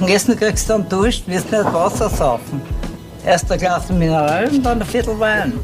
[0.00, 2.62] Und Essen kriegst du dann Dusch, wirst nicht Wasser saufen.
[3.26, 5.54] Erst ein Glas Mineral und dann ein Viertel Wein.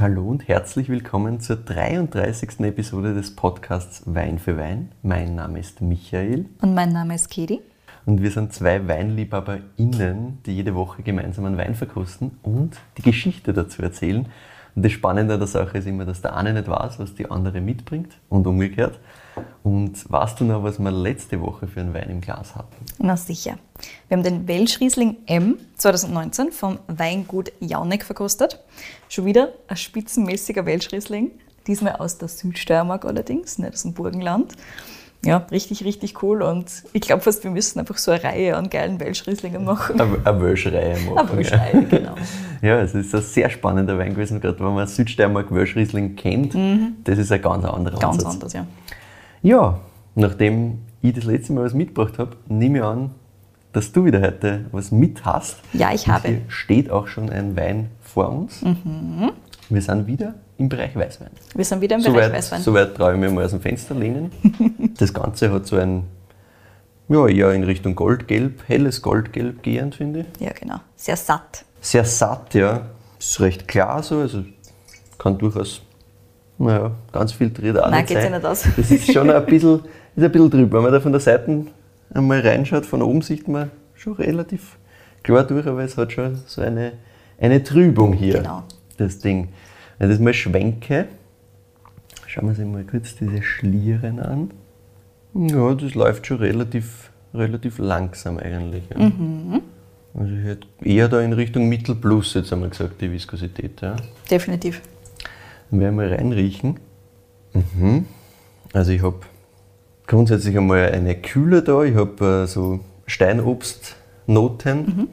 [0.00, 2.60] Hallo und herzlich willkommen zur 33.
[2.60, 4.92] Episode des Podcasts Wein für Wein.
[5.02, 6.46] Mein Name ist Michael.
[6.62, 7.60] Und mein Name ist Kedi.
[8.06, 13.52] Und wir sind zwei WeinliebhaberInnen, die jede Woche gemeinsam einen Wein verkosten und die Geschichte
[13.52, 14.26] dazu erzählen.
[14.74, 17.30] Und das Spannende an der Sache ist immer, dass der eine nicht weiß, was die
[17.30, 18.98] andere mitbringt und umgekehrt.
[19.62, 22.74] Und weißt du noch, was wir letzte Woche für einen Wein im Glas hatten?
[22.98, 23.58] Na sicher.
[24.08, 28.60] Wir haben den Welschriesling M 2019 vom Weingut Jauneck verkostet.
[29.08, 31.30] Schon wieder ein spitzenmäßiger Welschriesling.
[31.66, 34.54] Diesmal aus der Südsteiermark allerdings, nicht aus dem Burgenland.
[35.24, 36.42] Ja, richtig, richtig cool.
[36.42, 40.00] Und ich glaube fast, wir müssen einfach so eine Reihe an geilen Welschrieslingen machen.
[40.00, 41.18] Eine, Welschreihe machen.
[41.18, 42.14] Eine Welschreihe, genau.
[42.62, 46.56] Ja, es ist ein sehr spannender Wein gewesen, gerade wenn man Südsteiermark Welschriesling kennt.
[47.04, 48.34] Das ist ein ganz anderer Ganz Ansatz.
[48.34, 48.66] anders, ja.
[49.42, 49.80] Ja,
[50.14, 53.10] nachdem ich das letzte Mal was mitgebracht habe, nehme ich an,
[53.72, 55.58] dass du wieder heute was mit hast.
[55.72, 56.28] Ja, ich Und habe.
[56.28, 58.64] Hier steht auch schon ein Wein vor uns.
[59.68, 61.30] Wir sind wieder im Bereich Weißwein.
[61.54, 62.62] Wir sind wieder im Bereich Soweit, Weißwein.
[62.62, 64.32] soweit traue ich mir mal aus dem Fenster lehnen.
[64.98, 66.04] das Ganze hat so ein,
[67.08, 70.40] ja, eher in Richtung Goldgelb, helles Goldgelb gehend, finde ich.
[70.40, 70.80] Ja, genau.
[70.96, 71.64] Sehr satt.
[71.80, 72.86] Sehr satt, ja.
[73.18, 74.44] Ist recht klar so, also
[75.18, 75.82] kann durchaus,
[76.58, 78.32] naja, ganz filtriert auch Nein, nicht geht's sein.
[78.32, 78.64] ja nicht aus.
[78.76, 79.80] Das ist schon ein bisschen,
[80.16, 80.78] ist ein bisschen drüber.
[80.78, 81.66] Wenn man da von der Seite
[82.12, 84.76] einmal reinschaut, von oben sieht man schon relativ
[85.22, 86.92] klar durch, aber es hat schon so eine,
[87.40, 88.62] eine Trübung hier, Genau.
[88.96, 89.48] das Ding.
[89.98, 91.06] Wenn ich das mal schwenke,
[92.26, 94.50] schauen wir uns mal kurz diese Schlieren an.
[95.34, 98.84] Ja, das läuft schon relativ, relativ langsam eigentlich.
[98.90, 98.98] Ja.
[99.08, 99.60] Mhm.
[100.14, 103.80] Also ich hätte eher da in Richtung Mittel plus jetzt einmal gesagt, die Viskosität.
[103.82, 103.96] Ja.
[104.30, 104.80] Definitiv.
[105.70, 106.80] Dann werden wir reinriechen.
[107.52, 108.06] Mhm.
[108.72, 109.20] Also ich habe
[110.06, 111.82] grundsätzlich einmal eine Kühle da.
[111.84, 115.08] Ich habe äh, so Steinobstnoten.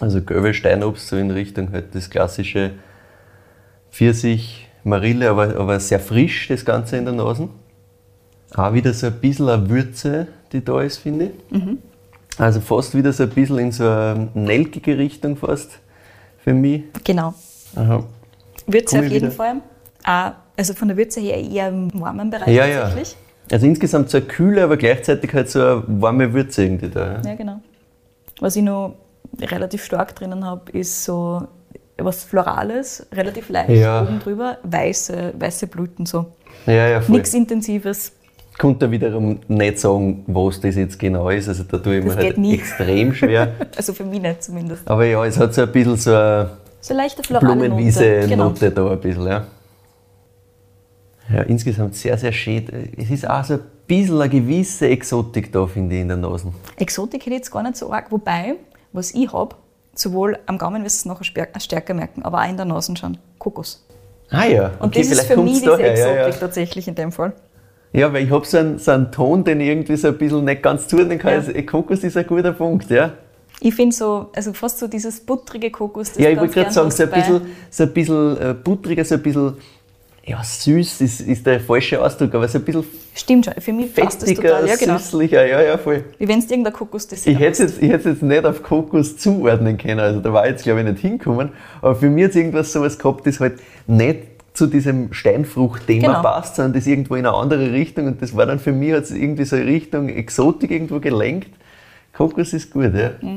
[0.00, 2.72] Also gelbe Steinobst, so in Richtung halt das klassische
[3.92, 7.48] Pfirsich, Marille, aber, aber sehr frisch das Ganze in der Nase.
[8.54, 11.30] Auch wieder so ein bisschen eine Würze, die da ist, finde ich.
[12.38, 15.78] Also fast wieder so ein bisschen in so eine nelkige Richtung fast
[16.38, 16.82] für mich.
[17.04, 17.34] Genau.
[17.76, 18.02] Aha.
[18.66, 19.30] Würze auf jeden wieder.
[19.30, 19.60] Fall.
[20.04, 22.80] Auch, also von der Würze her eher im warmen Bereich Ja, ja.
[22.82, 23.16] tatsächlich.
[23.50, 27.14] Also insgesamt so eine kühle, aber gleichzeitig halt so eine warme Würze irgendwie da.
[27.14, 27.22] Ja?
[27.30, 27.60] Ja, genau.
[28.40, 28.94] Was ich noch
[29.40, 31.46] relativ stark drinnen habe, ist so
[31.98, 34.02] was Florales, relativ leicht Ja.
[34.02, 36.26] oben drüber, weiße, weiße Blüten so.
[36.66, 37.16] Ja, ja, voll.
[37.16, 38.12] Nichts Intensives.
[38.58, 41.48] Konnte wiederum nicht sagen, was das jetzt genau ist.
[41.48, 42.54] Also da tue ich mir halt nie.
[42.54, 43.52] extrem schwer.
[43.76, 44.88] Also für mich nicht zumindest.
[44.88, 46.50] Aber ja, es hat so ein bisschen so eine
[46.80, 47.22] So leichte.
[47.22, 48.86] Blumenwiese-Note Genau.
[48.88, 49.44] da ein bisschen, ja.
[51.32, 52.66] Ja, insgesamt sehr, sehr schön.
[52.96, 56.52] Es ist auch so ein bisschen eine gewisse Exotik da, finde ich, in der Nase.
[56.76, 58.56] Exotik hätte ich jetzt gar nicht so arg, wobei,
[58.92, 59.56] was ich habe,
[59.94, 63.18] sowohl am Gaumen wirst du es nachher stärker, merken, aber auch in der Nase schon.
[63.38, 63.86] Kokos.
[64.30, 66.32] Ah ja, Und okay, das ist für mich diese daher, Exotik ja, ja.
[66.32, 67.32] tatsächlich in dem Fall.
[67.92, 70.44] Ja, weil ich habe so einen, so einen Ton, den ich irgendwie so ein bisschen
[70.44, 71.30] nicht ganz zuordnen kann.
[71.30, 71.38] Ja.
[71.38, 73.12] Also, Kokos ist ein guter Punkt, ja.
[73.60, 76.08] Ich finde so, also fast so dieses buttrige Kokos.
[76.08, 79.14] das Ja, ich wollte gerade sagen, so ein bisschen, so ein bisschen äh, buttriger, so
[79.14, 79.54] ein bisschen,
[80.26, 83.94] ja, süß ist, ist der falsche Ausdruck, aber so ein bisschen Stimmt schon, für mich
[83.94, 84.66] passt das total.
[84.66, 84.96] Ja, genau.
[84.98, 86.04] süßlicher, ja, ja, voll.
[86.18, 88.62] Wie wenn es irgendein Kokos das Ich hätte es jetzt, ich hätt's jetzt nicht auf
[88.62, 92.24] Kokos zuordnen können, also da war ich jetzt, glaube ich, nicht hinkommen, aber für mich
[92.24, 94.20] hat es irgendwas sowas gehabt, das halt nicht
[94.54, 96.22] zu diesem Steinfrucht-Thema Genau.
[96.22, 99.10] passt, sondern das irgendwo in eine andere Richtung und das war dann für mich hat
[99.10, 101.50] irgendwie so in Richtung Exotik irgendwo gelenkt.
[102.16, 103.10] Kokos ist gut, ja.
[103.20, 103.36] Mhm.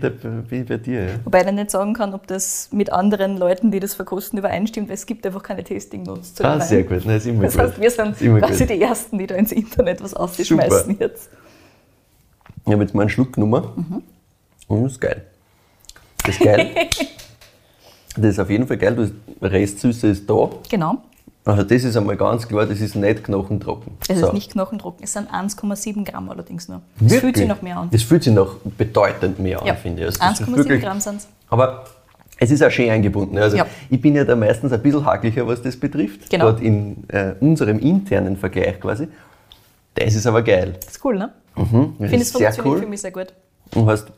[0.00, 1.10] Da, bin ich bei dir, ja.
[1.24, 4.94] Wobei ich nicht sagen kann, ob das mit anderen Leuten, die das verkosten, übereinstimmt, weil
[4.94, 7.62] es gibt einfach keine Tasting-Notes zu Ah, sehr gut, das ist immer Das gut.
[7.62, 8.18] heißt, wir sind Das
[8.48, 8.70] quasi gut.
[8.70, 11.04] die Ersten, die da ins Internet was ausschmeißen Super.
[11.04, 11.28] jetzt.
[12.66, 13.62] Ich habe jetzt mal einen Schluck genommen.
[13.76, 14.02] Mhm.
[14.68, 15.22] Und das ist geil.
[16.24, 16.70] Das ist geil.
[18.16, 19.12] das ist auf jeden Fall geil.
[19.42, 20.48] Die Restsüße ist da.
[20.70, 21.02] Genau.
[21.46, 23.92] Also das ist einmal ganz klar, das ist nicht knochentrocken.
[24.08, 24.28] Es So.
[24.28, 26.80] ist nicht knochentrocken, es sind 1,7 Gramm allerdings nur.
[27.04, 27.90] Es fühlt sich noch mehr an.
[27.90, 29.74] Das fühlt sich noch bedeutend mehr an, Ja.
[29.74, 30.06] finde ich.
[30.06, 31.28] Also das ist 1,7 wirklich- Gramm sind es.
[31.50, 31.84] Aber
[32.38, 33.36] es ist auch schön eingebunden.
[33.36, 33.66] Also Ja.
[33.90, 36.30] ich bin ja da meistens ein bisschen haklicher, was das betrifft.
[36.30, 36.46] Genau.
[36.46, 39.08] Gerade in äh, unserem internen Vergleich quasi.
[39.96, 40.74] Das ist aber geil.
[40.82, 41.30] Das ist cool, ne?
[41.56, 42.78] Mhm, Ich das finde, es funktioniert cool.
[42.80, 43.34] für mich sehr gut.
[43.70, 44.08] Du hast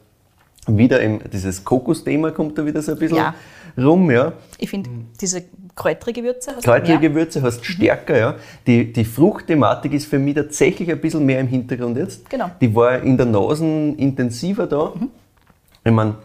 [0.68, 3.34] wieder im, dieses Kokos-Thema kommt da wieder so ein bisschen Ja.
[3.76, 4.32] rum, ja.
[4.58, 4.88] Ich finde,
[5.20, 5.42] diese
[5.76, 6.98] kräutrige Würze hast Kräutrige.
[6.98, 8.34] Gewürze hast stärker, ja.
[8.66, 12.28] Die, die Fruchtthematik ist für mich tatsächlich ein bisschen mehr im Hintergrund jetzt.
[12.30, 12.50] Genau.
[12.60, 14.92] Die war in der Nase intensiver da.
[15.84, 16.16] Ich meine,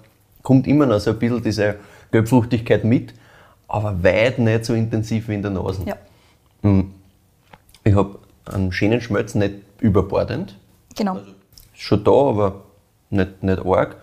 [0.41, 1.75] kommt immer noch so ein bisschen diese
[2.11, 3.13] Gelbfruchtigkeit mit,
[3.67, 5.83] aber weit nicht so intensiv wie in der Nase.
[5.85, 5.95] Ja,
[7.83, 10.57] Ich habe einen schönen Schmelz, nicht überbordend.
[10.95, 11.19] genau.
[11.73, 12.61] schon da, aber
[13.09, 13.97] nicht, nicht arg.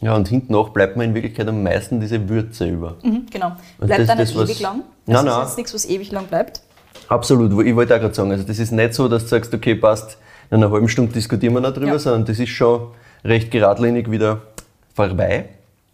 [0.00, 2.96] Ja, und hinten nach bleibt mir in Wirklichkeit am meisten diese Würze über.
[3.02, 3.52] Mhm, genau.
[3.78, 4.76] Und Bleibt das- dann das, nicht ewig lang.
[5.06, 5.42] Nein, das nein.
[5.42, 6.62] ist jetzt nichts, was ewig lang bleibt.
[7.08, 9.74] Absolut, ich wollte auch gerade sagen, also das ist nicht so, dass du sagst, okay,
[9.74, 10.16] passt,
[10.50, 11.98] in einer halben Stunde diskutieren wir noch drüber, Ja.
[11.98, 12.88] sondern das ist schon
[13.24, 14.42] recht geradlinig wieder
[14.94, 15.48] vorbei,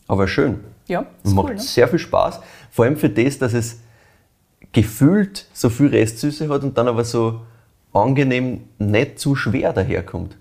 [0.09, 0.61] aber schön.
[0.87, 1.61] Ja, ist macht cool, ne?
[1.61, 3.81] sehr viel Spaß, vor allem für das, dass es
[4.73, 7.41] gefühlt so viel Restsüße hat und dann aber so
[7.93, 10.37] angenehm nicht zu schwer daherkommt.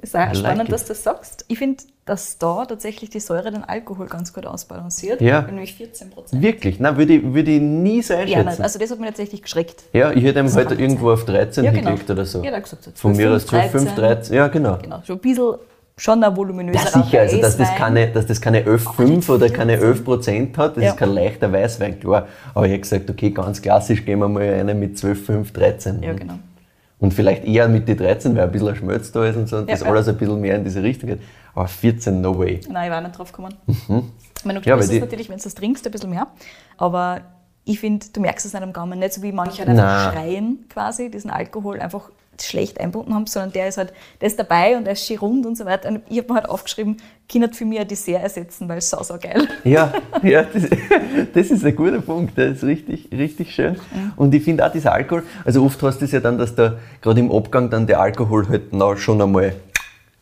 [0.00, 1.44] Ist auch spannend, like dass du das sagst.
[1.48, 5.22] Ich finde, dass da tatsächlich die Säure den Alkohol ganz gut ausbalanciert.
[5.22, 5.40] Ja.
[5.42, 6.42] Nämlich 14 Prozent.
[6.42, 8.46] Wirklich, nein, würde ich, würde ich nie so Ja, einschätzen.
[8.48, 8.60] nicht.
[8.60, 9.82] Also das hat mich tatsächlich geschreckt.
[9.94, 11.94] Ja, ich hätte ihm heute kann irgendwo auf 13 Ja, genau.
[12.10, 12.42] oder so.
[12.42, 13.96] Ja, da gesagt, so Von 12, mir aus 12, 5, 13.
[13.96, 14.36] 13.
[14.36, 14.78] Ja, genau.
[14.82, 15.54] Genau, schon ein bisschen,
[15.96, 19.28] schon ein voluminöser Ja, sicher, also dass das keine, dass das keine 11, nicht 5
[19.30, 19.88] oder keine 14.
[19.88, 20.90] 11 Prozent hat, das Ja.
[20.90, 22.28] ist kein leichter Weißwein, klar.
[22.52, 26.02] Aber ich hätte gesagt, okay, ganz klassisch gehen wir mal eine mit 12, 5, 13.
[26.02, 26.34] Ja, genau.
[26.98, 29.56] Und vielleicht eher mit die 13, weil ein bisschen ein Schmelz da ist und so
[29.56, 29.90] und Ja, das ja.
[29.90, 31.20] alles ein bisschen mehr in diese Richtung geht.
[31.54, 32.60] Aber 14, no way.
[32.68, 33.54] Nein, ich war nicht drauf gekommen.
[33.66, 36.26] Ich meine, du Ja, es natürlich, wenn du das trinkst, ein bisschen mehr.
[36.76, 37.20] Aber
[37.64, 38.98] ich finde, du merkst es nicht am Gaumen.
[38.98, 40.12] Nicht so wie manche halt einfach Nein.
[40.12, 42.10] schreien, quasi, diesen Alkohol einfach
[42.40, 45.46] schlecht einbunden haben, sondern der ist halt, der ist dabei und der ist schön rund
[45.46, 45.88] und so weiter.
[45.88, 46.96] Und ich habe mir halt aufgeschrieben,
[47.32, 49.48] nicht für mich ein Dessert ersetzen, weil es sau, sau geil.
[49.64, 49.92] Ja,
[50.22, 50.64] ja das,
[51.32, 53.76] das ist ein guter Punkt, das ist richtig, richtig schön.
[54.16, 56.78] Und ich finde auch dieser Alkohol, also oft hast du es ja dann, dass da
[57.00, 59.54] gerade im Abgang dann der Alkohol halt noch schon einmal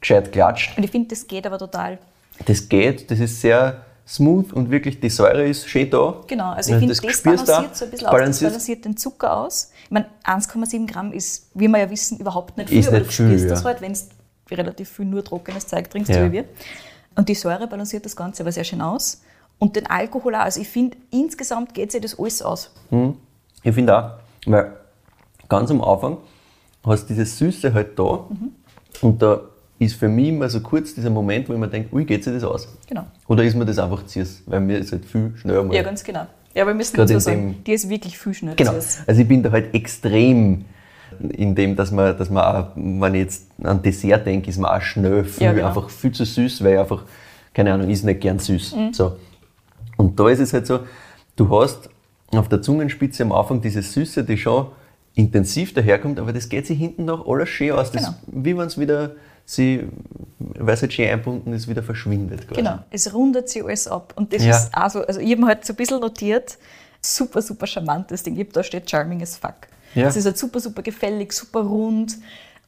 [0.02, 0.76] gescheit klatscht.
[0.76, 1.98] Und ich finde, das geht aber total.
[2.46, 6.20] Das geht, das ist sehr smooth und wirklich die Säure ist schön da.
[6.26, 8.84] Genau, also ich finde, das, du balanciert auch, so ein bisschen aus, das balanciert.
[8.84, 9.70] den Zucker aus.
[9.84, 13.10] Ich meine, 1,7 Gramm ist, wie wir ja wissen, überhaupt nicht viel, Ist aber nicht
[13.10, 13.50] du viel, spürst ja.
[13.50, 16.16] das halt, wenn du relativ viel nur trockenes Zeug trinkst, Ja.
[16.16, 16.44] so wie wir.
[17.14, 19.22] Und die Säure balanciert das Ganze aber sehr schön aus.
[19.58, 20.40] Und den Alkohol auch.
[20.40, 22.70] Also ich finde, insgesamt geht sich das alles aus.
[23.62, 24.10] Ich finde auch,
[24.46, 24.72] weil
[25.48, 26.16] ganz am Anfang
[26.84, 28.52] hast du diese Süße halt da Mhm.
[29.02, 29.40] und da
[29.84, 32.32] ist für mich immer so kurz dieser Moment, wo ich mir denke, ui, geht sich
[32.32, 32.68] das aus?
[32.88, 33.04] Genau.
[33.28, 34.42] Oder ist mir das einfach süß?
[34.46, 35.74] Weil mir ist halt viel schneller mal.
[35.74, 36.26] Ja, ganz genau.
[36.54, 38.56] Ja, aber wir müssen dazu sagen, die ist wirklich viel schneller.
[38.56, 38.72] Genau.
[38.72, 40.64] Also ich bin da halt extrem
[41.30, 44.70] in dem, dass man, dass man auch, wenn ich jetzt an Dessert denke, ist man
[44.70, 45.68] auch schnell viel, Ja, genau.
[45.68, 47.04] einfach viel zu süß, weil ich einfach,
[47.54, 48.74] keine Ahnung, ist nicht gern süß.
[48.76, 48.92] Mhm.
[48.92, 49.16] So.
[49.96, 50.80] Und da ist es halt so,
[51.36, 51.88] du hast
[52.30, 54.66] auf der Zungenspitze am Anfang diese Süße, die schon
[55.14, 57.90] intensiv daherkommt, aber das geht sich hinten noch alles schön aus.
[57.92, 58.16] Das, Genau.
[58.26, 59.12] Wie wenn es wieder,
[59.54, 59.88] sie,
[60.38, 62.46] weil es halt schön einbunden ist, wieder verschwindet.
[62.48, 62.60] Quasi.
[62.62, 64.12] Genau, es rundet sich alles ab.
[64.16, 64.56] Und das Ja.
[64.56, 66.58] ist auch so, also ich habe halt so ein bisschen notiert,
[67.00, 68.36] super, super charmantes Ding.
[68.36, 69.54] Ich da steht charming as fuck.
[69.94, 70.08] Ja.
[70.08, 72.16] Es ist halt super, super gefällig, super rund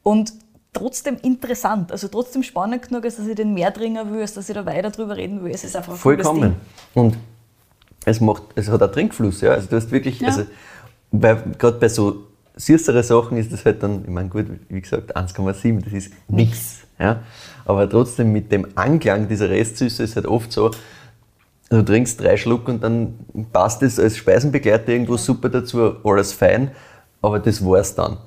[0.03, 0.33] und
[0.73, 1.91] trotzdem interessant.
[1.93, 4.67] Also trotzdem spannend genug, als dass ich den mehr trinken will, als dass ich da
[4.67, 5.53] weiter drüber reden will.
[5.53, 6.57] Es ist einfach ein Vollkommen.
[6.95, 7.17] Und
[8.05, 9.53] es, macht, es hat auch Trinkfluss, ja.
[9.53, 10.29] Also du hast wirklich, Ja.
[10.29, 10.45] also,
[11.13, 12.25] weil gerade bei so
[12.57, 16.81] süßere Sachen ist das halt dann, ich meine, gut, wie gesagt, 1,7, das ist nichts.
[16.99, 17.21] Ja.
[17.65, 20.71] Aber trotzdem mit dem Anklang dieser Restsüße ist halt oft so,
[21.71, 23.15] du trinkst drei Schluck und dann
[23.53, 26.71] passt es als Speisenbegleiter irgendwo super dazu, alles fein,
[27.23, 28.19] aber das war's dann.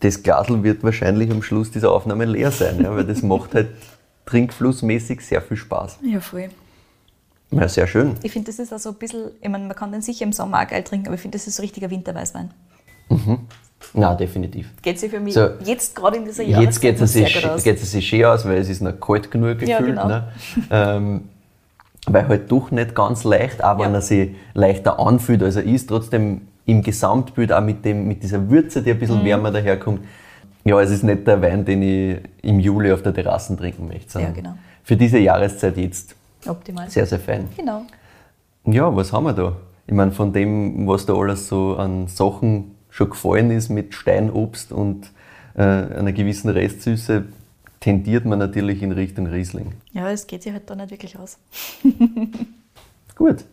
[0.00, 3.68] Das Glasl wird wahrscheinlich am Schluss dieser Aufnahme leer sein, ja, weil das macht halt
[4.26, 5.98] trinkflussmäßig sehr viel Spaß.
[6.02, 6.50] Ja, voll.
[7.50, 8.14] Ja, sehr schön.
[8.22, 10.62] Ich finde, das ist also ein bisschen, ich meine, man kann den sicher im Sommer
[10.62, 12.50] auch geil trinken, aber ich finde, das ist so richtiger Winterweißwein.
[13.94, 14.70] Na, definitiv.
[14.80, 17.02] Geht sich für mich So, jetzt gerade in dieser Jetzt Jahreszeit geht noch
[17.82, 19.68] es sich, schön aus, weil es ist noch kalt genug gefühlt.
[19.68, 20.08] Ja, genau.
[20.08, 20.28] ne?
[20.70, 21.28] ähm,
[22.06, 23.98] weil halt doch nicht ganz leicht, auch wenn Ja.
[23.98, 28.48] er sich leichter anfühlt, als er ist, trotzdem im Gesamtbild auch mit, dem, mit dieser
[28.48, 29.00] Würze, die ein Mhm.
[29.00, 30.00] bisschen wärmer daherkommt.
[30.64, 34.10] Ja, es ist nicht der Wein, den ich im Juli auf der Terrasse trinken möchte,
[34.12, 34.54] sondern Ja, genau.
[34.84, 36.14] für diese Jahreszeit jetzt
[36.46, 36.88] Optimal.
[36.88, 37.48] sehr, sehr fein.
[37.56, 37.82] Genau.
[38.64, 39.56] Ja, was haben wir da?
[39.88, 44.70] Ich meine, von dem, was da alles so an Sachen schon gefallen ist mit Steinobst
[44.70, 45.10] und
[45.56, 47.24] äh, einer gewissen Restsüße,
[47.80, 49.72] tendiert man natürlich in Richtung Riesling.
[49.92, 51.38] Ja, es geht sich halt da nicht wirklich aus.
[53.16, 53.44] Gut,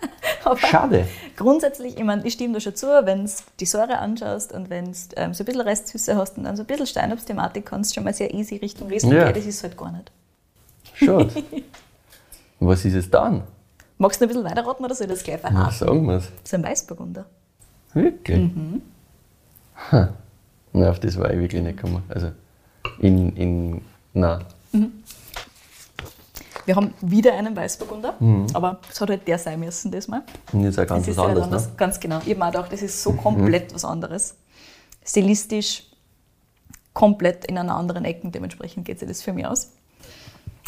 [0.58, 1.06] schade.
[1.36, 3.30] grundsätzlich, ich meine, ich stimme da schon zu, wenn du
[3.60, 6.62] die Säure anschaust und wenn du ähm, so ein bisschen Restsüße hast und dann so
[6.62, 9.24] ein bisschen Steinobst-Thematik kannst, schon mal sehr easy Richtung Riesling Ja.
[9.24, 10.10] gehen, das ist halt gar nicht.
[10.94, 11.28] Schade.
[12.60, 13.42] was ist es dann?
[13.98, 15.74] Magst du noch ein bisschen weiterraten oder soll ich das gleich Na, verraten?
[15.76, 16.24] sagen wir es.
[16.24, 17.26] Das ist ein Weißburgunder.
[17.94, 18.38] Wirklich?
[18.38, 18.82] Mhm.
[19.90, 20.08] Ha.
[20.72, 22.02] Na, auf das war ich wirklich nicht gekommen.
[22.08, 22.30] Also,
[22.98, 23.80] in, in,
[24.14, 24.40] na,
[26.64, 28.14] Wir haben wieder einen Weißburgunder,
[28.54, 30.22] aber es hat halt der sein müssen diesmal.
[30.52, 31.72] und jetzt auch ganz das was ist anderes, ja anders, ne?
[31.76, 32.20] ganz genau.
[32.24, 34.34] Ich mir auch das ist so komplett was anderes.
[35.04, 35.84] Stilistisch
[36.94, 39.72] komplett in einer anderen Ecke, dementsprechend geht sich das für mich aus.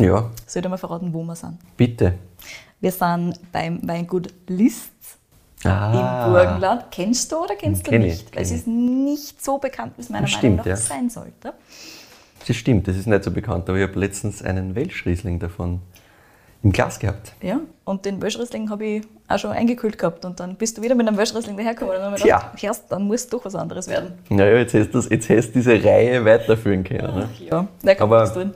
[0.00, 1.58] Ja, Soll ich dir mal verraten, wo wir sind?
[1.76, 2.14] bitte.
[2.80, 4.90] Wir sind beim Weingut List
[5.64, 6.84] Ah, im Burgenland.
[6.90, 8.36] Kennst du oder kennst Kenn du ich, nicht?
[8.36, 10.76] Weil es ist nicht so bekannt, wie es meiner Stimmt, Meinung nach ja.
[10.76, 11.54] sein sollte.
[12.46, 15.80] Das stimmt, das ist nicht so bekannt, aber ich habe letztens einen Welschriesling davon
[16.62, 17.32] im Glas gehabt.
[17.42, 20.94] Ja, und den Welschriesling habe ich auch schon eingekühlt gehabt und dann bist du wieder
[20.94, 23.88] mit einem Welschriesling dahergekommen und dann habe ich gedacht, Herrst, dann muss doch was anderes
[23.88, 24.12] werden.
[24.28, 27.14] Naja, jetzt hast du jetzt hast du diese Reihe weiterführen können.
[27.14, 27.28] Ne?
[27.38, 28.52] Ja, da kann Aber-.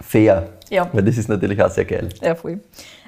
[0.00, 0.48] Fair.
[0.70, 0.88] Ja.
[0.92, 2.08] Weil das ist natürlich auch sehr geil.
[2.22, 2.60] Ja, voll.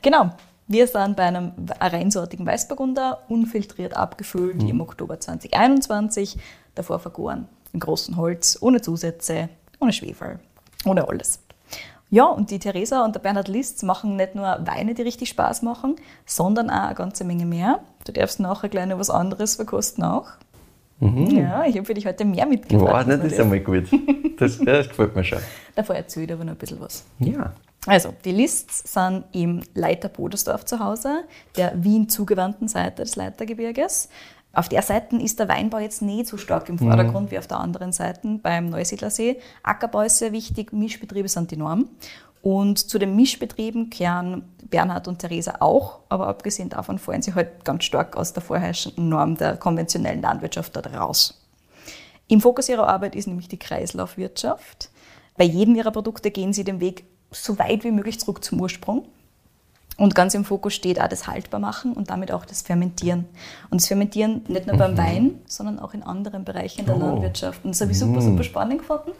[0.02, 0.30] Genau.
[0.68, 4.68] Wir sind bei einem reinsortigen Weißburgunder, unfiltriert abgefüllt Mhm.
[4.68, 6.38] im Oktober 2021,
[6.74, 9.48] davor vergoren, im großen Holz, ohne Zusätze,
[9.80, 10.38] ohne Schwefel,
[10.86, 11.40] ohne alles.
[12.10, 15.62] Ja, und die Theresa und der Bernhard List machen nicht nur Weine, die richtig Spaß
[15.62, 17.80] machen, sondern auch eine ganze Menge mehr.
[18.04, 20.28] Du darfst nachher gleich noch was anderes verkosten auch.
[21.00, 23.06] Ja, ich habe für dich heute mehr mitgebracht.
[23.06, 23.10] Mhm.
[23.12, 23.84] Wow, ne, das ist einmal gut.
[24.38, 25.38] Das, das gefällt mir schon.
[25.76, 27.04] Davor erzähle ich aber noch ein bisschen was.
[27.20, 27.52] Ja.
[27.86, 31.24] Also, die Lists sind im Leiter Bodersdorf zu Hause,
[31.56, 34.08] der Wien zugewandten Seite des Leitergebirges.
[34.52, 37.58] Auf der Seite ist der Weinbau jetzt nicht so stark im Vordergrund wie auf der
[37.58, 39.40] anderen Seite beim Neusiedlersee.
[39.62, 41.88] Ackerbau ist sehr wichtig, Mischbetriebe sind die Norm.
[42.42, 47.64] Und zu den Mischbetrieben kehren Bernhard und Theresa auch, aber abgesehen davon fallen sie halt
[47.64, 51.40] ganz stark aus der vorherrschenden Norm der konventionellen Landwirtschaft dort raus.
[52.28, 54.90] Im Fokus ihrer Arbeit ist nämlich die Kreislaufwirtschaft.
[55.36, 59.04] Bei jedem ihrer Produkte gehen sie den Weg so weit wie möglich zurück zum Ursprung.
[59.98, 63.26] Und ganz im Fokus steht auch das Haltbarmachen und damit auch das Fermentieren.
[63.70, 66.98] Und das Fermentieren nicht nur beim Wein, sondern auch in anderen Bereichen der Oh.
[66.98, 67.64] Landwirtschaft.
[67.64, 69.10] Und das habe ich super, super spannend gefunden.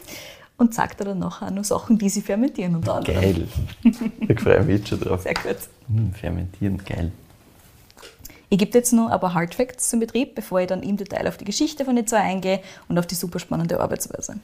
[0.57, 3.21] Und sagt er dann nachher noch Sachen, die sie fermentieren unter anderem.
[3.21, 3.47] Geil.
[4.27, 5.21] Da freue ich mich jetzt schon drauf.
[5.23, 5.57] Sehr gut.
[5.87, 7.11] Hm, fermentieren, geil.
[8.49, 11.37] Ich gebe jetzt nur aber Hard Facts zum Betrieb, bevor ich dann im Detail auf
[11.37, 14.35] die Geschichte von den zwei eingehe und auf die super spannende Arbeitsweise.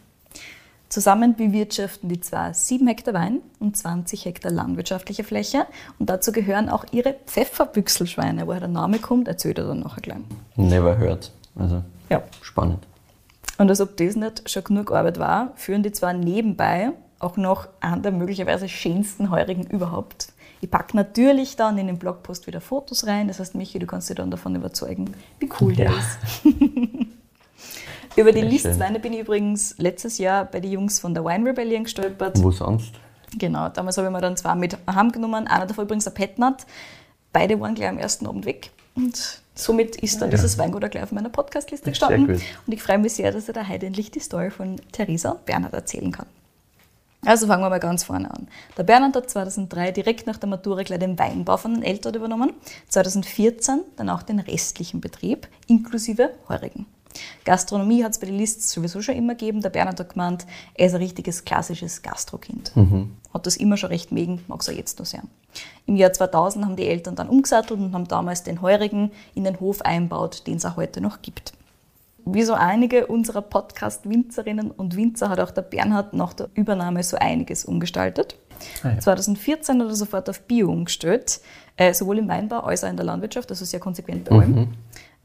[0.89, 5.67] Zusammen bewirtschaften die zwei 7 Hektar Wein und 20 Hektar landwirtschaftliche Fläche
[6.00, 8.48] und dazu gehören auch ihre Pfefferbüchselschweine.
[8.48, 10.17] Woher der Name kommt, erzählt er dann nachher gleich.
[10.55, 11.31] Never heard.
[11.55, 12.24] Also, Ja.
[12.41, 12.88] spannend.
[13.60, 17.67] Und als ob das nicht schon genug Arbeit war, führen die zwar nebenbei auch noch
[17.81, 20.29] einen der möglicherweise schönsten Heurigen überhaupt.
[20.62, 23.27] Ich packe natürlich dann in den Blogpost wieder Fotos rein.
[23.27, 25.98] Das heißt, Michi, du kannst dich dann davon überzeugen, wie cool der Ja.
[25.98, 26.17] ist.
[28.15, 28.41] Über die.
[28.41, 32.41] Listweine bin ich übrigens letztes Jahr bei den Jungs von der Wine Rebellion gestolpert.
[32.41, 32.93] Wo sonst?
[33.37, 35.47] Genau, damals habe ich mir dann zwei mit heimgenommen.
[35.47, 36.65] Einer davon übrigens ein Petnat.
[37.31, 38.71] Beide waren gleich am ersten Abend weg.
[38.95, 42.41] Und somit ist dann dieses Weingut auch gleich auf meiner Podcastliste gestanden.
[42.65, 45.45] Und ich freue mich sehr, dass ich da heute endlich die Story von Theresa und
[45.45, 46.25] Bernhard erzählen kann.
[47.25, 48.47] Also fangen wir mal ganz vorne an.
[48.77, 52.53] Der Bernhard hat 2003 direkt nach der Matura gleich den Weinbau von den Eltern übernommen.
[52.87, 56.85] 2014 dann auch den restlichen Betrieb, inklusive Heurigen.
[57.45, 59.61] Gastronomie hat es bei den Lists sowieso schon immer gegeben.
[59.61, 62.73] Der Bernhard hat gemeint, er ist ein richtiges klassisches Gastrokind.
[63.33, 65.23] Hat das immer schon recht mögen, mag es auch jetzt noch sehr.
[65.85, 69.59] Im Jahr 2000 haben die Eltern dann umgesattelt und haben damals den Heurigen in den
[69.59, 71.53] Hof einbaut, den es auch heute noch gibt.
[72.25, 77.17] Wie so einige unserer Podcast-Winzerinnen und Winzer hat auch der Bernhard nach der Übernahme so
[77.17, 78.35] einiges umgestaltet.
[78.83, 78.99] Ah ja.
[78.99, 81.39] 2014 hat er sofort auf Bio umgestellt,
[81.77, 84.73] äh, sowohl im Weinbau als auch in der Landwirtschaft, also sehr konsequent bei allem.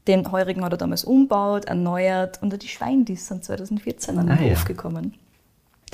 [0.07, 4.41] Den Heurigen hat er damals umbaut, erneuert und die Schweindis sind 2014 an den Ah
[4.41, 4.51] ja.
[4.51, 5.15] Hof gekommen.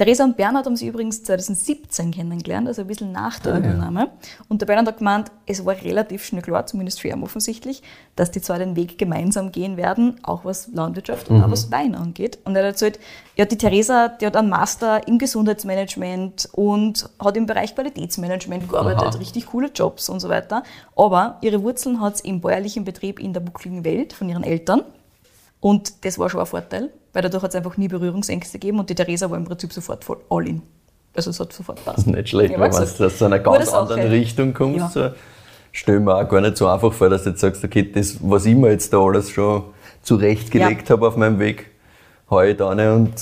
[0.01, 3.65] Theresa und Bernhard haben sie übrigens 2017 kennengelernt, also ein bisschen nach der Ah, ja.
[3.65, 4.09] Übernahme.
[4.49, 7.83] Und der Bernhard hat gemeint, es war relativ schnell klar, zumindest für ihn offensichtlich,
[8.15, 11.93] dass die zwei den Weg gemeinsam gehen werden, auch was Landwirtschaft und auch was Wein
[11.93, 12.39] angeht.
[12.45, 12.99] Und er hat erzählt,
[13.35, 19.03] ja, die Theresa, die hat einen Master im Gesundheitsmanagement und hat im Bereich Qualitätsmanagement gearbeitet,
[19.03, 19.17] Aha.
[19.19, 20.63] richtig coole Jobs und so weiter.
[20.95, 24.81] Aber ihre Wurzeln hat sie im bäuerlichen Betrieb in der buckligen Welt von ihren Eltern.
[25.61, 28.89] Und das war schon ein Vorteil, weil dadurch hat es einfach nie Berührungsängste gegeben und
[28.89, 30.61] die Theresa war im Prinzip sofort voll all in.
[31.15, 32.07] Also es hat sofort passt.
[32.07, 32.99] nicht schlecht, Ja, wenn gesagt.
[33.01, 34.95] aus so einer ganz anderen Richtung kommst.
[34.95, 35.09] Ja.
[35.09, 35.15] So,
[35.71, 38.45] stell mir auch gar nicht so einfach vor, dass du jetzt sagst, okay, das, was
[38.45, 39.63] ich mir jetzt da alles schon
[40.01, 41.69] zurechtgelegt habe auf meinem Weg,
[42.29, 43.13] hau ich da rein und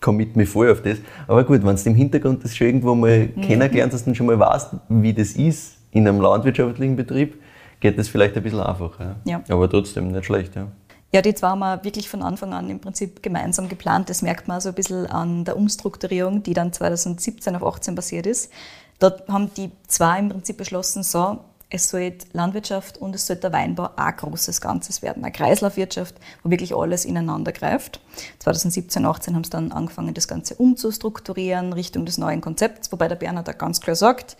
[0.00, 0.98] commit mich voll auf das.
[1.26, 3.40] Aber gut, wenn du im Hintergrund das schon irgendwo mal Mhm.
[3.40, 7.40] kennengelernt hast und schon mal weißt, wie das ist in einem landwirtschaftlichen Betrieb,
[7.80, 9.16] geht das vielleicht ein bisschen einfacher.
[9.24, 9.42] Ja.
[9.48, 10.54] Aber trotzdem nicht schlecht.
[10.54, 10.68] Ja.
[11.10, 14.10] Ja, die zwei haben wir wirklich von Anfang an im Prinzip gemeinsam geplant.
[14.10, 18.26] Das merkt man so ein bisschen an der Umstrukturierung, die dann 2017 auf 18 passiert
[18.26, 18.50] ist.
[18.98, 21.38] Dort haben die zwei im Prinzip beschlossen, so,
[21.70, 25.22] es soll Landwirtschaft und es soll der Weinbau ein großes Ganzes werden.
[25.22, 28.00] Eine Kreislaufwirtschaft, wo wirklich alles ineinander greift.
[28.38, 33.16] 2017, 18 haben sie dann angefangen, das Ganze umzustrukturieren Richtung des neuen Konzepts, wobei der
[33.16, 34.36] Bernhard da ganz klar sagt,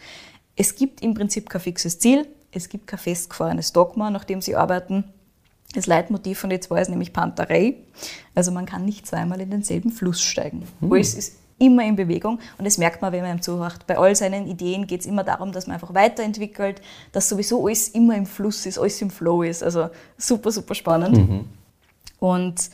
[0.57, 4.57] es gibt im Prinzip kein fixes Ziel, es gibt kein festgefahrenes Dogma, nach dem sie
[4.57, 5.05] arbeiten.
[5.75, 7.75] Das Leitmotiv von den zwei ist nämlich Panterei.
[8.35, 10.67] Also man kann nicht zweimal in denselben Fluss steigen.
[10.81, 13.87] Alles ist immer in Bewegung und das merkt man, wenn man ihm zuhört.
[13.87, 16.81] Bei all seinen Ideen geht es immer darum, dass man einfach weiterentwickelt,
[17.13, 19.63] dass sowieso alles immer im Fluss ist, alles im Flow ist.
[19.63, 21.47] Also super, super spannend.
[22.21, 22.71] Und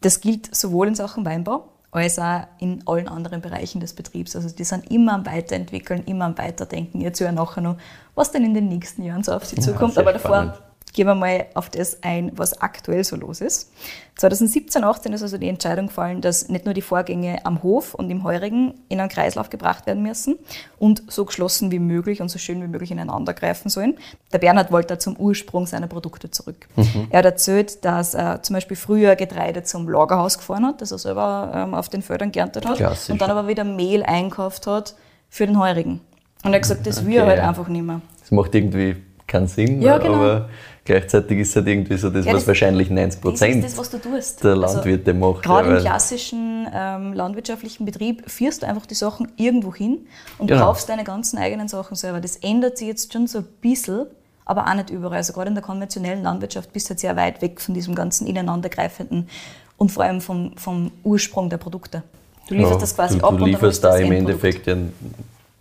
[0.00, 4.36] das gilt sowohl in Sachen Weinbau als auch in allen anderen Bereichen des Betriebs.
[4.36, 7.00] Also die sind immer am Weiterentwickeln, immer am Weiterdenken.
[7.00, 7.76] Jetzt ja nachher noch,
[8.14, 9.94] was denn in den nächsten Jahren so auf sie zukommt.
[9.94, 10.62] sehr Aber davor spannend.
[10.92, 13.70] Gehen wir mal auf das ein, was aktuell so los ist.
[14.16, 18.10] 2017, 18 ist also die Entscheidung gefallen, dass nicht nur die Vorgänge am Hof und
[18.10, 20.36] im Heurigen in einen Kreislauf gebracht werden müssen
[20.78, 23.96] und so geschlossen wie möglich und so schön wie möglich ineinander greifen sollen.
[24.32, 26.66] Der Bernhard wollte zum Ursprung seiner Produkte zurück.
[27.10, 30.98] Er hat erzählt, dass er zum Beispiel früher Getreide zum Lagerhaus gefahren hat, das er
[30.98, 33.10] selber ähm, auf den Feldern geerntet hat Klassisch.
[33.10, 34.94] und dann aber wieder Mehl einkauft hat
[35.30, 36.00] für den Heurigen.
[36.44, 37.48] Und er hat gesagt, das will er Okay, halt ja.
[37.48, 38.00] einfach nicht mehr.
[38.20, 40.02] Das macht irgendwie keinen Sinn, Ja, ne?
[40.02, 40.14] genau.
[40.16, 40.48] aber
[40.88, 43.78] gleichzeitig ist es halt irgendwie so das, Ja, was das- wahrscheinlich 90 Das Prozent das,
[43.78, 45.42] was der Landwirte macht.
[45.44, 50.06] Gerade ja, im klassischen ähm, landwirtschaftlichen Betrieb führst du einfach die Sachen irgendwo hin
[50.38, 50.64] und Genau.
[50.66, 52.20] kaufst deine ganzen eigenen Sachen selber.
[52.20, 54.06] Das ändert sich jetzt schon so ein bisschen,
[54.44, 55.18] aber auch nicht überall.
[55.18, 58.26] Also gerade in der konventionellen Landwirtschaft bist du halt sehr weit weg von diesem ganzen
[58.26, 59.28] ineinandergreifenden
[59.76, 62.02] und vor allem vom, vom Ursprung der Produkte.
[62.48, 64.10] Du lieferst Ja, das quasi du, ab Du lieferst da im.
[64.10, 64.76] Endeffekt ja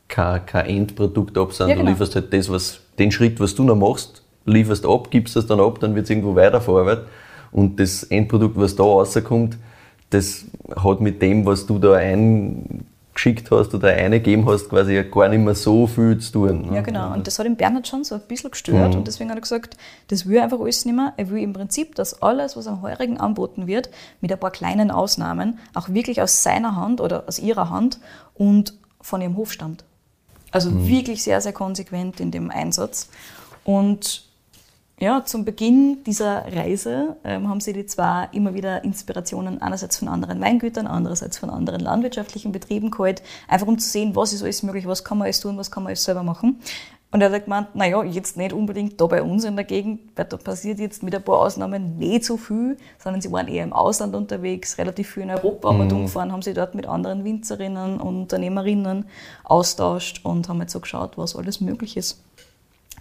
[0.07, 1.87] kein, kein Endprodukt ab, sondern genau.
[1.89, 5.45] du lieferst halt das, was, den Schritt, was du noch machst, lieferst ab, gibst es
[5.45, 7.07] dann ab, dann wird es irgendwo weiterverarbeitet.
[7.51, 9.57] Und das Endprodukt, was da rauskommt,
[10.09, 15.43] das hat mit dem, was du da eingeschickt hast oder eingegeben hast, quasi gar nicht
[15.43, 16.67] mehr so viel zu tun.
[16.67, 16.75] ne?
[16.75, 17.13] Ja, genau.
[17.13, 18.95] Und das hat ihn Bernhard schon so ein bisschen gestört.
[18.95, 19.75] Und deswegen hat er gesagt,
[20.07, 21.13] das will er einfach alles nicht mehr.
[21.17, 23.89] Er will im Prinzip, dass alles, was am Heurigen anboten wird,
[24.21, 27.99] mit ein paar kleinen Ausnahmen, auch wirklich aus seiner Hand oder aus ihrer Hand
[28.33, 29.83] und von ihrem Hof stammt.
[30.51, 33.09] Also wirklich sehr, sehr konsequent in dem Einsatz.
[33.65, 34.26] Und
[34.99, 40.07] ja, zum Beginn dieser Reise ähm, haben sie die zwar immer wieder Inspirationen einerseits von
[40.07, 44.63] anderen Weingütern, andererseits von anderen landwirtschaftlichen Betrieben geholt, einfach um zu sehen, was ist alles
[44.63, 46.59] möglich, was kann man alles tun, was kann man alles selber machen.
[47.11, 50.25] Und er hat gemeint, naja, jetzt nicht unbedingt da bei uns in der Gegend, weil
[50.25, 53.73] da passiert jetzt mit ein paar Ausnahmen nicht so viel, sondern sie waren eher im
[53.73, 55.91] Ausland unterwegs, relativ viel in Europa mhm.
[55.91, 59.05] umgefahren, haben sich dort mit anderen Winzerinnen und Unternehmerinnen
[59.43, 62.21] austauscht und haben jetzt so geschaut, was alles möglich ist.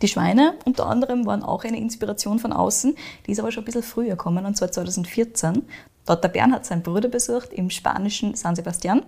[0.03, 2.95] Die Schweine unter anderem waren auch eine Inspiration von außen,
[3.27, 5.63] die ist aber schon ein bisschen früher gekommen, und zwar 2014.
[6.05, 9.03] Da hat der Bernhard seinen Bruder besucht im spanischen San Sebastian.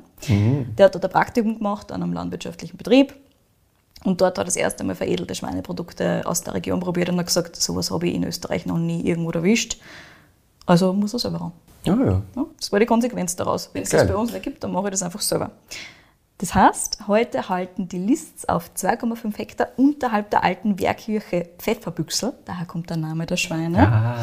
[0.77, 3.15] Der hat dort ein Praktikum gemacht an einem landwirtschaftlichen Betrieb.
[4.05, 7.27] Und dort hat er das erste Mal veredelte Schweineprodukte aus der Region probiert und hat
[7.27, 9.79] gesagt, sowas habe ich in Österreich noch nie irgendwo erwischt.
[10.67, 11.53] Also muss er selber ran.
[11.85, 12.23] Ja, ja.
[12.37, 13.71] Ja, das war die Konsequenz daraus.
[13.73, 15.51] Wenn es das bei uns nicht gibt, dann mache ich das einfach selber.
[16.39, 22.65] Das heißt, heute halten die Lists auf 2,5 Hektar unterhalb der alten Wehrkirche Pfefferbüchsel, daher
[22.65, 24.21] kommt der Name der Schweine, Ah,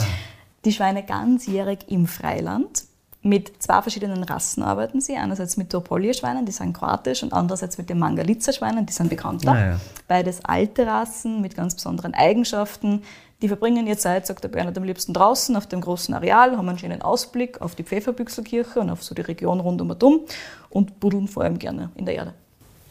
[0.63, 2.86] die Schweine ganzjährig im Freiland.
[3.21, 5.15] Mit zwei verschiedenen Rassen arbeiten sie.
[5.15, 9.51] Einerseits mit Topolje-Schweinen, die sind kroatisch, und andererseits mit den Mangalitzer-Schweinen, die sind bekannter.
[9.51, 9.80] Ah, ja.
[10.08, 13.01] Beides alte Rassen mit ganz besonderen Eigenschaften.
[13.41, 16.69] Die verbringen ihre Zeit, sagt der Bernhard, am liebsten draußen auf dem großen Areal, haben
[16.69, 20.21] einen schönen Ausblick auf die Pfefferbüchselkirche und auf so die Region rund um und um
[20.69, 22.34] und buddeln vor allem gerne in der Erde.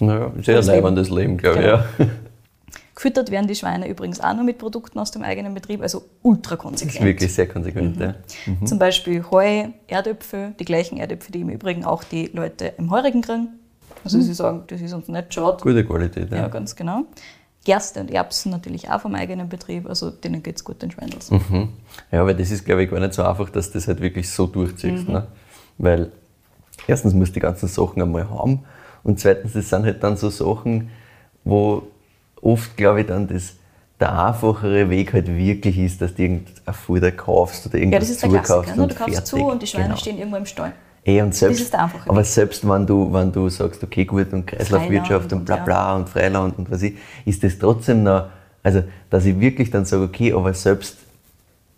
[0.01, 0.77] naja, sehr Das Leben.
[0.83, 1.65] leibendes Leben, glaube ich.
[1.65, 1.77] Genau.
[1.79, 1.87] Ja.
[2.95, 6.55] Gefüttert werden die Schweine übrigens auch nur mit Produkten aus dem eigenen Betrieb, also ultra
[6.55, 6.97] Das konsequent.
[7.01, 7.97] ist wirklich sehr konsequent.
[7.99, 8.15] Ja.
[8.65, 13.21] Zum Beispiel Heu, Erdöpfel, die gleichen Erdöpfel, die im Übrigen auch die Leute im Heurigen
[13.23, 13.49] kriegen.
[14.05, 15.57] Also sie sagen, das ist uns nicht schade.
[15.61, 16.31] Gute Qualität.
[16.31, 16.37] Ja.
[16.37, 17.05] Ja, ganz genau.
[17.65, 21.31] Gerste und Erbsen natürlich auch vom eigenen Betrieb, also denen geht es gut, den Schweindels.
[21.31, 21.71] Mhm.
[22.13, 24.29] Ja, weil das ist, glaube ich, gar nicht so einfach, dass du das halt wirklich
[24.31, 25.07] so durchziehst.
[25.09, 25.15] Mhm.
[25.15, 25.27] Ne?
[25.79, 26.13] Weil
[26.87, 28.61] erstens musst du die ganzen Sachen einmal haben
[29.03, 30.91] und zweitens, das sind halt dann so Sachen,
[31.45, 31.83] wo
[32.43, 33.55] oft, glaube ich, dann das,
[34.01, 38.11] der einfachere Weg halt wirklich ist, dass du irgendein Futter kaufst oder Ja, irgendwas das
[38.11, 38.77] ist der Klassiker.
[38.77, 38.83] Ne?
[38.83, 39.31] und Du kaufst fertig.
[39.31, 39.97] zu und die Schweine Genau.
[39.97, 40.73] stehen irgendwo im Stall.
[41.07, 42.27] Eh, und selbst, aber Weg.
[42.27, 45.65] selbst wenn du, wenn du sagst, okay, gut, und Kreislaufwirtschaft und und bla ja.
[45.65, 46.95] bla und Freiland und was ich,
[47.27, 48.29] ist das trotzdem noch,
[48.63, 50.97] also, dass ich wirklich dann sage, okay, aber selbst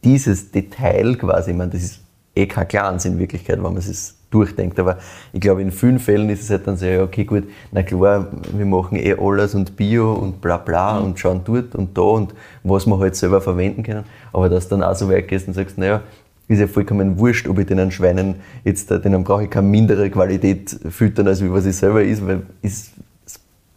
[0.05, 2.01] dieses Detail quasi, ich meine, das ist
[2.37, 4.99] eh kein Glanz in Wirklichkeit, wenn man es durchdenkt, aber
[5.33, 8.29] ich glaube, in vielen Fällen ist es halt dann so, ja, okay, gut, na klar,
[8.53, 11.07] wir machen eh alles und Bio und bla bla Mhm.
[11.07, 14.77] und schauen dort und da und was wir halt selber verwenden können, aber dass du
[14.77, 16.03] dann auch so weit gehst und sagst, naja,
[16.49, 20.09] ist ja vollkommen wurscht, ob ich den Schweinen jetzt, äh, denen brauche ich keine mindere
[20.11, 22.93] Qualität füttern, als wie was ich selber ist, weil ist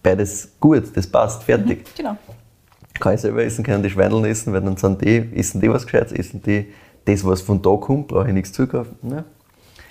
[0.04, 1.86] beides gut, das passt, fertig.
[1.98, 2.16] Genau.
[3.00, 5.86] Kann ich selber essen, können die Schweineln essen, weil dann sind die, essen die was
[5.86, 6.68] Gescheites, essen die
[7.06, 8.96] das, was von da kommt, brauche ich nichts zukaufen.
[9.10, 9.24] Ja.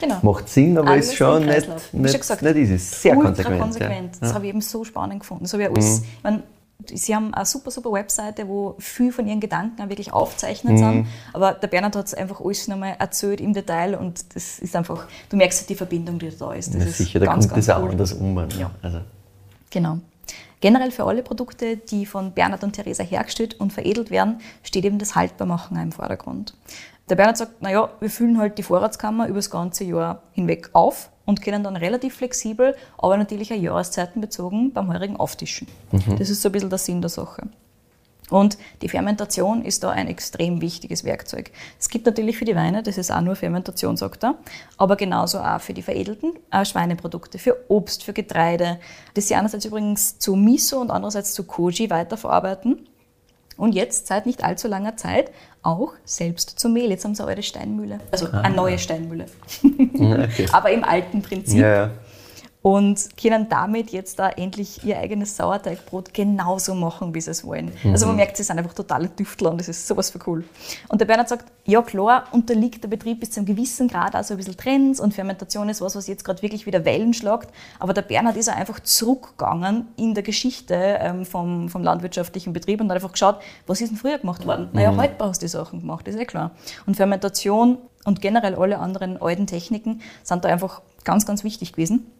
[0.01, 0.19] genau.
[0.23, 2.79] Macht Sinn, aber Alles ist schon nicht, nicht, schon gesagt, nicht easy.
[2.79, 3.61] Sehr konsequent.
[3.61, 4.15] konsequent.
[4.15, 4.21] Ja.
[4.21, 5.45] Das habe ich eben so spannend gefunden.
[5.45, 6.43] Das habe ich alles, Mhm.
[6.87, 10.79] Sie haben eine super, super Webseite, wo viel von Ihren Gedanken auch wirklich aufzeichnet Mhm.
[10.79, 11.07] sind.
[11.33, 15.07] Aber der Bernhard hat es einfach alles nochmal erzählt im Detail und das ist einfach,
[15.29, 16.73] du merkst halt die Verbindung, die da ist.
[16.75, 17.91] Das Ja, ist sicher, da ganz, kommt ganz das auch cool.
[17.91, 18.35] anders um.
[18.35, 18.49] Ne?
[18.59, 18.71] Ja.
[18.81, 19.01] Also,
[19.71, 19.99] Genau.
[20.61, 24.99] Generell für alle Produkte, die von Bernhard und Theresa hergestellt und veredelt werden, steht eben
[24.99, 26.55] das Haltbarmachen im Vordergrund.
[27.09, 31.11] Der Bernhard sagt, naja, wir füllen halt die Vorratskammer über das ganze Jahr hinweg auf
[31.25, 35.69] und können dann relativ flexibel, aber natürlich auch jahreszeitenbezogen beim Heurigen auftischen.
[36.19, 37.43] Das ist so ein bisschen der Sinn der Sache.
[38.31, 41.51] Und die Fermentation ist da ein extrem wichtiges Werkzeug.
[41.79, 44.35] Es gibt natürlich für die Weine, das ist auch nur Fermentation, sagt er,
[44.77, 48.81] aber genauso auch für die veredelten äh, Schweineprodukte, für Obst, für Getreide,
[49.15, 52.87] das sie einerseits übrigens zu Miso und andererseits zu Koji weiterverarbeiten.
[53.59, 56.91] Und jetzt, seit nicht allzu langer Zeit, auch selbst zu Mehl.
[56.91, 57.99] Jetzt haben sie alte Steinmühle.
[58.13, 59.27] Also eine neue Steinmühle.
[59.63, 60.47] Okay.
[60.53, 61.91] Aber im alten Prinzip Ja, ja.
[62.61, 67.71] Und können damit jetzt da endlich ihr eigenes Sauerteigbrot genauso machen, wie sie es wollen.
[67.85, 70.45] Also man merkt, sie sind einfach totale Tüftler und das ist sowas für cool.
[70.89, 74.35] Und der Bernhard sagt, ja klar, unterliegt der Betrieb bis zu einem gewissen Grad also
[74.35, 77.51] ein bisschen Trends und Fermentation ist was, was jetzt gerade wirklich wieder Wellen schlagt.
[77.79, 82.81] Aber der Bernhard ist auch einfach zurückgegangen in der Geschichte ähm, vom, vom landwirtschaftlichen Betrieb
[82.81, 83.37] und hat einfach geschaut,
[83.69, 84.69] was ist denn früher gemacht worden?
[84.73, 86.51] Naja, haltbar hast du die Sachen gemacht, ist eh klar.
[86.87, 92.11] Und Fermentation und generell alle anderen alten Techniken sind da einfach ganz, ganz wichtig gewesen.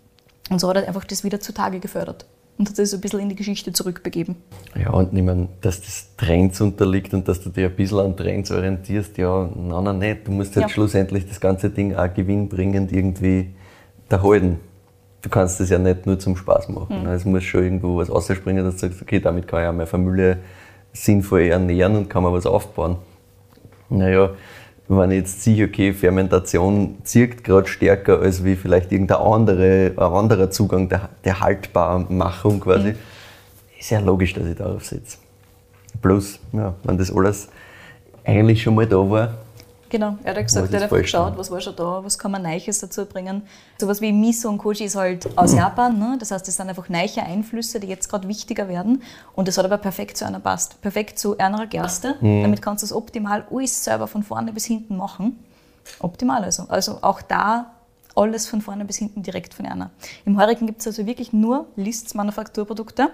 [0.51, 2.27] Und so hat er einfach das wieder zutage gefördert
[2.59, 4.37] und hat das ein bisschen in die Geschichte zurückbegeben.
[4.75, 8.17] Ja, und ich meine, dass das Trends unterliegt und dass du dich ein bisschen an
[8.17, 10.27] Trends orientierst, ja, nein, nein, nicht.
[10.27, 10.69] Du musst halt Ja.
[10.69, 13.51] schlussendlich das ganze Ding auch gewinnbringend irgendwie
[14.09, 14.59] erhalten.
[15.23, 17.03] Du kannst das ja nicht nur zum Spaß machen.
[17.03, 17.09] Mhm.
[17.09, 19.87] Es muss schon irgendwo was ausspringen, dass du sagst, okay, damit kann ich auch meine
[19.87, 20.39] Familie
[20.93, 22.97] sinnvoll ernähren und kann mir was aufbauen.
[23.91, 24.31] Naja,
[24.89, 30.51] wenn ich jetzt sehe, okay, Fermentation zirkt gerade stärker als wie vielleicht irgendein andere, anderer
[30.51, 32.95] Zugang der, der Haltbarmachung quasi,
[33.79, 35.19] ist ja logisch, dass ich darauf setze.
[36.01, 37.49] Plus, ja, wenn das alles
[38.25, 39.35] eigentlich schon mal da war,
[39.91, 42.79] Genau, er hat gesagt, er hat geschaut, was war schon da, was kann man Neues
[42.81, 43.43] dazu bringen.
[43.79, 46.17] Sowas wie Miso und Koji ist halt aus Japan, ne?
[46.19, 49.03] das heißt, das sind einfach neue Einflüsse, die jetzt gerade wichtiger werden.
[49.35, 50.81] Und das hat aber perfekt zu einer passt.
[50.83, 52.17] Perfekt zu einer Gerste.
[52.21, 55.43] Damit kannst du es optimal alles selber von vorne bis hinten machen.
[56.01, 56.65] Optimal also.
[56.69, 57.73] Also auch da
[58.15, 59.91] alles von vorne bis hinten direkt von einer.
[60.25, 63.11] Im Heurigen gibt es also wirklich nur Lists Manufakturprodukte.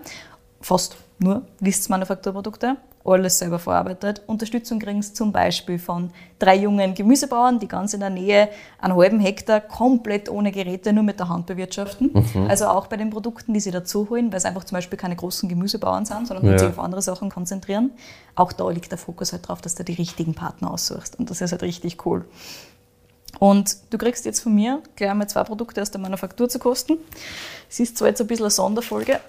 [0.61, 2.77] Fast nur Lists Manufakturprodukte.
[3.07, 4.23] Alles selber verarbeitet.
[4.27, 8.49] Unterstützung kriegen sie zum Beispiel von drei jungen Gemüsebauern, die ganz in der Nähe
[8.81, 12.13] einen halben Hektar komplett ohne Geräte nur mit der Hand bewirtschaften.
[12.49, 15.17] Also auch bei den Produkten, die sie dazu holen, weil es einfach zum Beispiel keine
[15.17, 16.59] großen Gemüsebauern sind, sondern Ja.
[16.59, 17.91] sich auf andere Sachen konzentrieren.
[18.37, 21.19] Auch da liegt der Fokus halt drauf, dass du die richtigen Partner aussuchst.
[21.19, 22.25] Und das ist halt richtig cool.
[23.39, 26.97] Und du kriegst jetzt von mir gleich einmal zwei Produkte aus der Manufaktur zu kosten.
[27.69, 29.21] Es ist zwar jetzt ein bisschen eine Sonderfolge,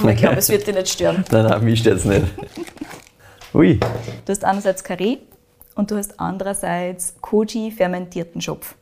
[0.00, 1.24] aber ich glaube, es wird dich nicht stören.
[1.30, 2.26] nein, nein, mich stört nicht.
[3.54, 3.78] Ui,
[4.24, 5.18] Du hast einerseits Karee
[5.74, 8.74] und du hast andererseits Koji fermentierten Schopf.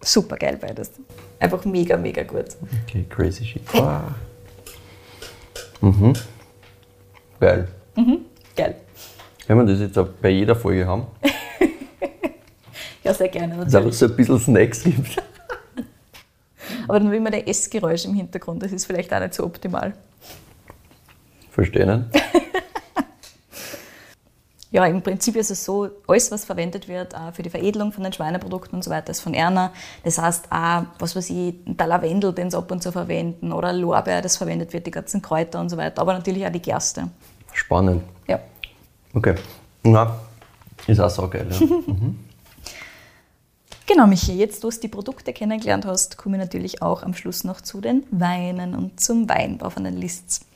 [0.00, 0.90] Super geil beides.
[1.38, 2.56] Einfach mega, mega gut.
[2.86, 3.62] okay, crazy shit.
[3.72, 4.00] Wow.
[5.80, 6.12] Mhm.
[7.40, 7.68] Geil.
[8.56, 8.74] Geil.
[9.46, 11.06] Wenn wir das jetzt auch bei jeder Folge haben,
[13.04, 13.98] Ja, sehr gerne dass es natürlich.
[13.98, 15.20] so ein bisschen Snacks gibt.
[16.88, 18.62] Aber dann will man der Essgeräusch im Hintergrund.
[18.62, 19.94] Das ist vielleicht auch nicht so optimal.
[21.50, 22.10] Verstehen?
[24.72, 28.04] Ja, im Prinzip ist es so, alles, was verwendet wird auch für die Veredelung von
[28.04, 29.70] den Schweineprodukten und so weiter, ist von Erna.
[30.02, 33.74] Das heißt auch, was weiß ich, der Lavendel, den sie ab und zu verwenden, oder
[33.74, 37.10] Lorbeer, das verwendet wird, die ganzen Kräuter und so weiter, aber natürlich auch die Gerste.
[37.52, 38.02] Spannend.
[38.26, 38.40] Ja.
[39.12, 39.34] Okay.
[39.82, 40.18] Na,
[40.86, 41.46] ist auch so geil.
[41.50, 41.58] Ja.
[43.84, 47.44] Genau, Michi, jetzt, wo du die Produkte kennengelernt hast, komme ich natürlich auch am Schluss
[47.44, 50.46] noch zu den Weinen und zum Weinbau von den Lists.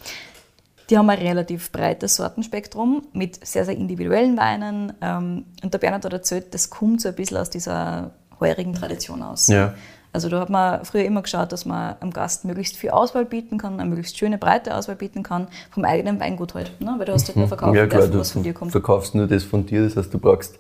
[0.91, 4.93] Die haben ein relativ breites Sortenspektrum mit sehr, sehr individuellen Weinen.
[5.01, 9.23] ähm, Und der Bernhard hat erzählt, das kommt so ein bisschen aus dieser heurigen Tradition
[9.23, 9.49] aus.
[9.49, 9.75] Ja.
[10.13, 13.59] Also da hat man früher immer geschaut, dass man am Gast möglichst viel Auswahl bieten
[13.59, 16.73] kann, eine möglichst schöne, breite Auswahl bieten kann, vom eigenen Weingut halt.
[16.81, 16.95] Ne?
[16.97, 18.73] Weil du hast halt nur verkauft, ja, klar, du was von dir kommt.
[18.73, 20.59] verkaufst nur das von dir, das heißt, du brauchst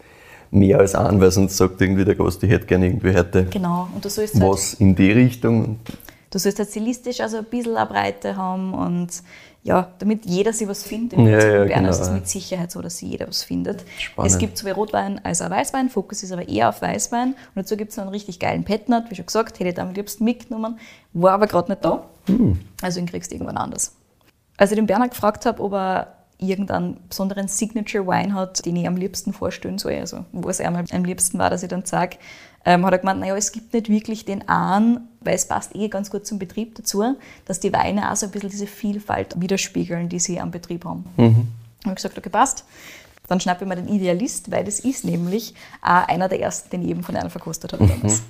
[0.50, 3.88] mehr als einen, weil sonst sagt irgendwie der Gast, ich hätte gerne irgendwie heute Genau.
[3.94, 5.80] Und du sollst halt was in die Richtung.
[6.30, 9.08] Du sollst halt stilistisch also ein bisschen eine Breite haben und
[9.66, 11.18] ja, damit jeder sich was findet.
[11.18, 13.84] Im Ja, ja, in Bern genau, ist es mit Sicherheit so, dass jeder was findet.
[13.98, 14.30] Spannend.
[14.30, 15.90] Es gibt sowohl Rotwein als auch Weißwein.
[15.90, 17.30] Fokus ist aber eher auf Weißwein.
[17.30, 19.82] Und dazu gibt es noch einen richtig geilen Petnat, wie schon gesagt, hätte ich da
[19.82, 20.78] am liebsten mitgenommen,
[21.14, 22.06] war aber gerade nicht da.
[22.26, 22.60] Hm.
[22.80, 23.96] Also den kriegst du irgendwann anders.
[24.56, 28.86] Als ich den Bernhard gefragt habe, ob er irgendeinen besonderen Signature Wine hat, den ich
[28.86, 32.18] am liebsten vorstellen soll, also wo es einmal am liebsten war, dass ich dann sage,
[32.64, 35.88] ähm, hat er gemeint, naja, es gibt nicht wirklich den einen, weil es passt eh
[35.88, 40.08] ganz gut zum Betrieb dazu, dass die Weine auch so ein bisschen diese Vielfalt widerspiegeln,
[40.08, 41.04] die sie am Betrieb haben.
[41.16, 41.48] Mhm.
[41.84, 42.64] habe ich gesagt, okay, passt.
[43.28, 46.82] Dann schnappe ich mir den Idealist, weil das ist nämlich auch einer der ersten, den
[46.82, 48.22] ich eben von einer verkostet habe damals.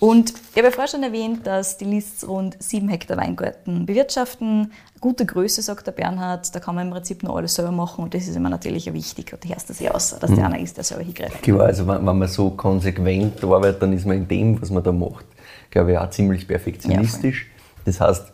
[0.00, 4.72] Und ich habe ja vorher schon erwähnt, dass die Lists rund sieben Hektar Weingarten bewirtschaften.
[5.00, 8.14] Gute Größe, sagt der Bernhard, da kann man im Prinzip nur alles selber machen und
[8.14, 9.32] das ist immer natürlich wichtig.
[9.32, 11.42] Und du hörst das ja aus, dass der einer ist, der selber hingreift.
[11.42, 14.84] Klar, also wenn, wenn man so konsequent arbeitet, dann ist man in dem, was man
[14.84, 15.24] da macht,
[15.70, 17.46] glaube ich, auch ziemlich perfektionistisch.
[17.84, 18.32] das heißt,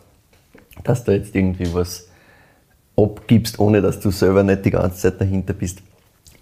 [0.83, 2.07] dass du jetzt irgendwie was
[2.97, 5.79] abgibst, ohne dass du selber nicht die ganze Zeit dahinter bist,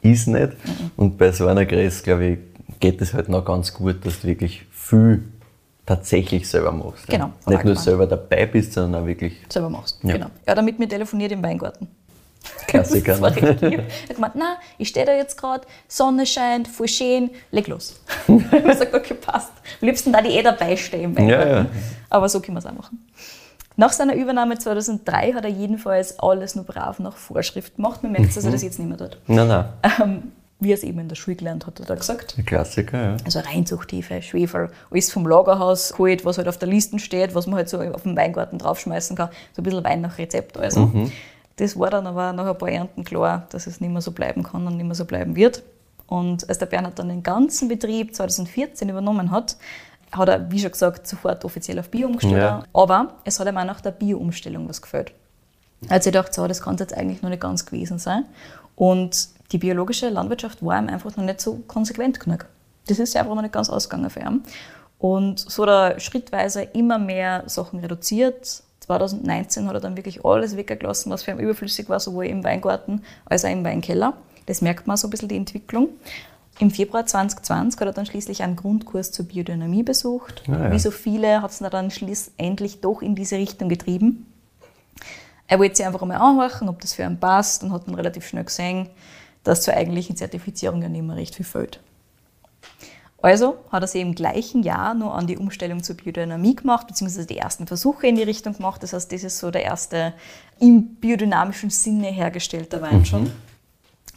[0.01, 0.51] ist nicht.
[0.51, 0.91] Mhm.
[0.95, 2.39] Und bei so einer Größe, glaube ich,
[2.79, 5.23] geht es halt noch ganz gut, dass du wirklich viel
[5.85, 7.07] tatsächlich selber machst.
[7.07, 7.31] Genau.
[7.45, 7.53] Ja.
[7.53, 9.99] Nicht nur selber dabei bist, sondern auch wirklich selber machst.
[10.03, 10.13] Ja.
[10.13, 10.27] Genau.
[10.47, 11.87] Ja, damit mir telefoniert im Weingarten.
[12.67, 13.11] Klassiker.
[13.13, 13.79] das war richtig lieb.
[13.79, 18.01] Er hat gemeint, nein, ich stehe da jetzt gerade, Sonne scheint, voll schön, leg los.
[18.27, 19.51] ich habe gesagt, okay, passt.
[19.81, 21.15] Am liebsten da die eh dabei stehen.
[21.27, 21.65] Ja, ja.
[22.09, 23.05] Aber so können wir es auch machen.
[23.75, 28.03] Nach seiner Übernahme 2003 hat er jedenfalls alles nur brav nach Vorschrift gemacht.
[28.03, 29.17] Man merkt, dass er das jetzt nicht mehr tut.
[29.27, 29.65] Nein, nein.
[30.01, 32.35] Ähm, wie er es eben in der Schule gelernt hat, hat er gesagt.
[32.37, 33.17] Ein Klassiker, ja.
[33.25, 37.55] Also Reinzuchthiefe, Schwefel, alles vom Lagerhaus geholt, was halt auf der Liste steht, was man
[37.55, 39.29] halt so auf dem Weingarten draufschmeißen kann.
[39.53, 40.81] So ein bisschen Wein nach Rezept also.
[40.81, 41.11] Mhm.
[41.57, 44.43] Das war dann aber nach ein paar Ernten klar, dass es nicht mehr so bleiben
[44.43, 45.63] kann und nicht mehr so bleiben wird.
[46.07, 49.57] Und als der Bernhard dann den ganzen Betrieb 2014 übernommen hat,
[50.11, 52.37] hat er, wie schon gesagt, sofort offiziell auf Bio umgestellt.
[52.37, 52.63] Ja.
[52.73, 55.11] Aber es hat ihm auch nach der Bio-Umstellung was gefällt.
[55.89, 58.25] Hat sich gedacht, so, das kann es jetzt eigentlich noch nicht ganz gewesen sein.
[58.75, 62.45] Und die biologische Landwirtschaft war ihm einfach noch nicht so konsequent genug.
[62.87, 64.43] Das ist einfach noch nicht ganz ausgegangen für ihn.
[64.99, 68.63] Und so hat er schrittweise immer mehr Sachen reduziert.
[68.83, 73.01] 2019 hat er dann wirklich alles weggelassen, was für ihn überflüssig war, sowohl im Weingarten
[73.25, 74.17] als auch im Weinkeller.
[74.45, 75.89] Das merkt man so ein bisschen die Entwicklung.
[76.59, 80.43] Im Februar 2020 hat er dann schließlich einen Grundkurs zur Biodynamie besucht.
[80.47, 80.71] Ah, ja.
[80.71, 84.27] Wie so viele hat es dann schlussendlich doch in diese Richtung getrieben.
[85.47, 88.27] Er wollte sich einfach einmal anhören, ob das für ihn passt und hat dann relativ
[88.27, 88.89] schnell gesehen,
[89.43, 91.79] dass zur eigentlichen Zertifizierung ja nicht mehr recht viel fehlt.
[93.23, 97.25] Also hat er sich im gleichen Jahr nur an die Umstellung zur Biodynamie gemacht, beziehungsweise
[97.25, 98.83] die ersten Versuche in die Richtung gemacht.
[98.83, 100.13] Das heißt, das ist so der erste
[100.59, 103.05] im biodynamischen Sinne hergestellte Wein mhm.
[103.05, 103.31] schon.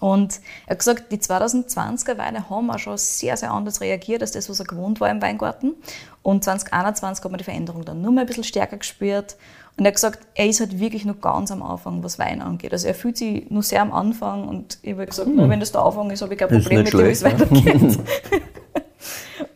[0.00, 4.32] Und er hat gesagt, die 2020er Weine haben auch schon sehr, sehr anders reagiert als
[4.32, 5.74] das, was er gewohnt war im Weingarten.
[6.22, 9.36] Und 2021 hat man die Veränderung dann nur mal ein bisschen stärker gespürt.
[9.76, 12.72] Und er hat gesagt, er ist halt wirklich noch ganz am Anfang, was Wein angeht.
[12.72, 15.48] Also er fühlt sich nur sehr am Anfang und ich habe gesagt, hm.
[15.48, 17.98] wenn das der Anfang ist, habe ich kein Problem mit dem, wie es weitergeht.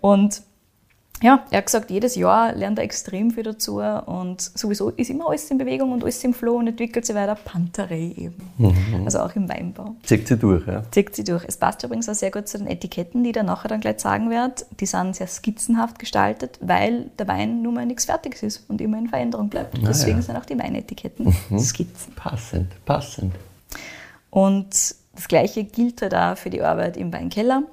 [0.00, 0.42] und
[1.22, 5.28] ja, er hat gesagt, jedes Jahr lernt er extrem viel dazu und sowieso ist immer
[5.28, 7.34] alles in Bewegung und alles im Flow und entwickelt sich weiter.
[7.34, 8.50] Panterei eben.
[8.56, 9.02] Mhm.
[9.04, 9.96] Also auch im Weinbau.
[10.02, 10.82] Zieht sie durch, ja.
[10.90, 11.44] Zieht sie durch.
[11.46, 14.00] Es passt übrigens auch sehr gut zu den Etiketten, die ich dann nachher dann gleich
[14.00, 14.64] sagen werde.
[14.80, 18.96] Die sind sehr skizzenhaft gestaltet, weil der Wein nun mal nichts Fertiges ist und immer
[18.98, 19.76] in Veränderung bleibt.
[19.76, 20.22] Ah, Deswegen ja.
[20.22, 21.58] sind auch die Weinetiketten mhm.
[21.58, 22.14] Skizzen.
[22.14, 23.34] Passend, passend.
[24.30, 27.64] Und das Gleiche gilt halt auch für die Arbeit im Weinkeller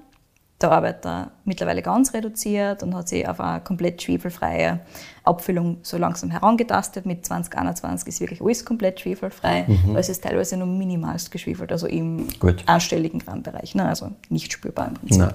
[0.61, 4.79] der Arbeiter mittlerweile ganz reduziert und hat sich auf eine komplett schwefelfreie
[5.23, 7.05] Abfüllung so langsam herangetastet.
[7.05, 9.93] Mit 2021 ist wirklich alles komplett schwefelfrei, mhm.
[9.93, 12.63] weil es ist teilweise nur minimalst geschwefelt, also im Gut.
[12.65, 13.87] einstelligen Grammbereich, ne?
[13.87, 15.19] also nicht spürbar im Prinzip.
[15.19, 15.33] Nein.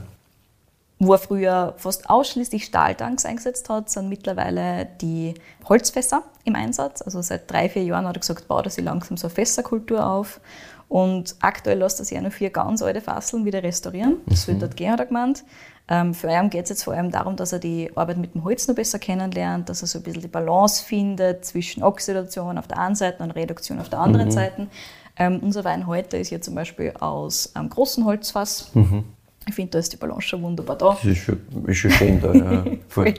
[1.05, 5.35] Wo er früher fast ausschließlich Stahltanks eingesetzt hat, sind mittlerweile die
[5.69, 7.03] Holzfässer im Einsatz.
[7.03, 10.07] Also seit drei, vier Jahren hat er gesagt, baut er sich langsam so eine Fässerkultur
[10.07, 10.41] auf
[10.89, 14.19] und aktuell lässt er sich auch noch vier ganz alte Fasseln wieder restaurieren.
[14.27, 14.53] Das mhm.
[14.53, 15.43] wird dort gehen, hat er gemeint.
[15.89, 18.45] Ähm, für ihn geht es jetzt vor allem darum, dass er die Arbeit mit dem
[18.45, 22.69] Holz noch besser kennenlernt, dass er so ein bisschen die Balance findet zwischen Oxidation auf
[22.69, 24.33] der einen Seite und Reduktion auf der anderen mhm.
[24.33, 24.69] Seite.
[25.17, 28.71] Ähm, unser Wein heute ist hier zum Beispiel aus einem großen Holzfass.
[28.75, 29.03] Mhm.
[29.47, 30.91] Ich finde, da ist die Balance schon wunderbar da.
[30.91, 32.65] Das ist schon, ist schon schön da, ja.
[32.89, 33.15] Voll.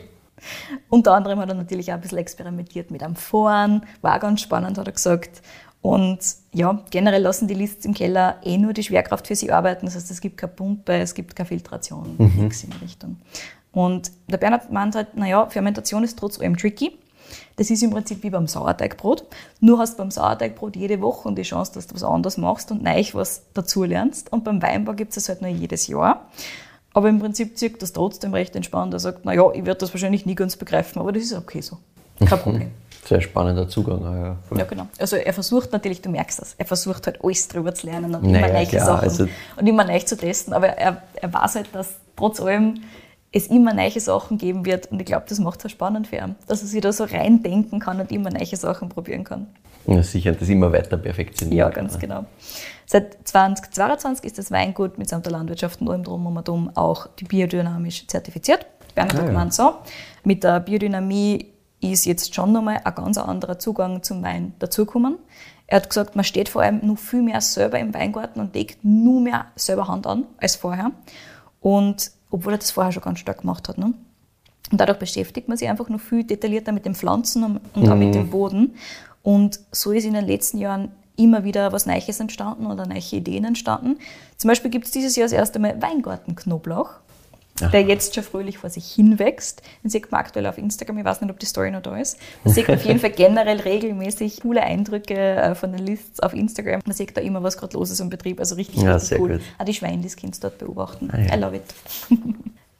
[0.89, 4.77] Unter anderem hat er natürlich auch ein bisschen experimentiert mit einem Vorn, war ganz spannend,
[4.77, 5.41] hat er gesagt.
[5.81, 6.19] Und
[6.53, 9.85] ja, generell lassen die Lists im Keller eh nur die Schwerkraft für sie arbeiten.
[9.85, 12.43] Das heißt, es gibt keine Pumpe, es gibt keine Filtration, mhm.
[12.43, 13.17] nichts in die Richtung.
[13.73, 16.97] Und der Bernhard meint halt, naja, Fermentation ist trotz allem tricky.
[17.55, 19.23] Das ist im Prinzip wie beim Sauerteigbrot.
[19.59, 23.03] Nur hast beim Sauerteigbrot jede Woche die Chance, dass du was anderes machst und neu
[23.13, 24.31] was dazu lernst.
[24.31, 26.27] Und beim Weinbau gibt es halt nur jedes Jahr.
[26.93, 28.93] Aber im Prinzip zieht das trotzdem recht entspannt.
[28.93, 31.77] Er sagt, naja, ich werde das wahrscheinlich nie ganz begreifen, aber das ist okay so.
[32.19, 32.71] Kein Problem.
[33.05, 34.01] Sehr spannender Zugang.
[34.01, 34.87] Ja, ja, genau.
[34.97, 38.23] Also er versucht natürlich, du merkst das, er versucht halt alles drüber zu lernen und
[38.23, 40.53] naja, immer neue Sachen also und immer neu zu testen.
[40.53, 42.81] Aber er, er weiß halt, dass trotz allem
[43.33, 46.35] es immer neue Sachen geben wird und ich glaube, das macht es spannend für ihn,
[46.47, 49.47] dass er sich da so reindenken kann und immer neue Sachen probieren kann.
[49.87, 51.57] Ja, sicher, das immer weiter perfektionieren.
[51.57, 52.25] Ja, ganz genau.
[52.85, 57.25] Seit 2022 ist das Weingut mitsamt der Landwirtschaft und allem drum und drum auch die
[57.25, 58.65] biodynamisch zertifiziert.
[58.95, 59.51] Bernhard ah, ja.
[59.51, 59.73] so.
[60.23, 61.47] Mit der Biodynamie
[61.81, 65.17] ist jetzt schon nochmal ein ganz anderer Zugang zum Wein dazugekommen.
[65.67, 68.85] Er hat gesagt, man steht vor allem noch viel mehr selber im Weingarten und legt
[68.85, 70.91] nur mehr selber Hand an als vorher.
[71.59, 73.77] Und obwohl er das vorher schon ganz stark gemacht hat.
[73.77, 73.93] Ne?
[74.71, 77.95] Und dadurch beschäftigt man sich einfach noch viel detaillierter mit den Pflanzen und und auch
[77.95, 78.73] mit dem Boden.
[79.21, 83.45] Und so ist in den letzten Jahren immer wieder was Neues entstanden oder neue Ideen
[83.45, 83.99] entstanden.
[84.37, 86.95] Zum Beispiel gibt es dieses Jahr das erste Mal Weingartenknoblauch,
[87.59, 89.61] der jetzt schon fröhlich vor sich hinwächst.
[89.83, 92.17] Den sieht man aktuell auf Instagram, ich weiß nicht, ob die Story noch da ist.
[92.43, 96.81] Man sieht auf jeden Fall generell regelmäßig coole Eindrücke äh, von den Lists auf Instagram.
[96.85, 99.19] Man sieht da immer, was gerade los ist im Betrieb, also richtig, Ja, richtig sehr
[99.21, 99.29] cool.
[99.33, 99.41] gut.
[99.59, 101.09] Auch die Schweine, die Kind dort beobachten.
[101.11, 101.35] Ah, ja.
[101.35, 101.63] I love it.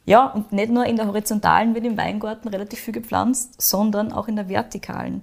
[0.06, 4.28] Ja, und nicht nur in der horizontalen wird im Weingarten relativ viel gepflanzt, sondern auch
[4.28, 5.22] in der vertikalen.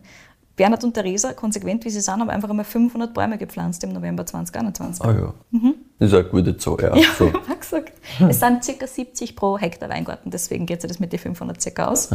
[0.55, 4.25] Bernhard und Theresa, konsequent wie sie sind, haben einfach einmal 500 Bäume gepflanzt im November
[4.25, 5.05] 2021.
[5.05, 5.33] Ah ja.
[5.51, 5.71] Das
[6.09, 6.95] ist eine gute Zahl, ja.
[6.95, 7.27] Ja, So.
[7.27, 7.93] ich habe gesagt.
[8.27, 8.87] Es sind ca.
[8.87, 12.09] 70 pro Hektar Weingarten, deswegen geht sich das mit den 500 circa aus.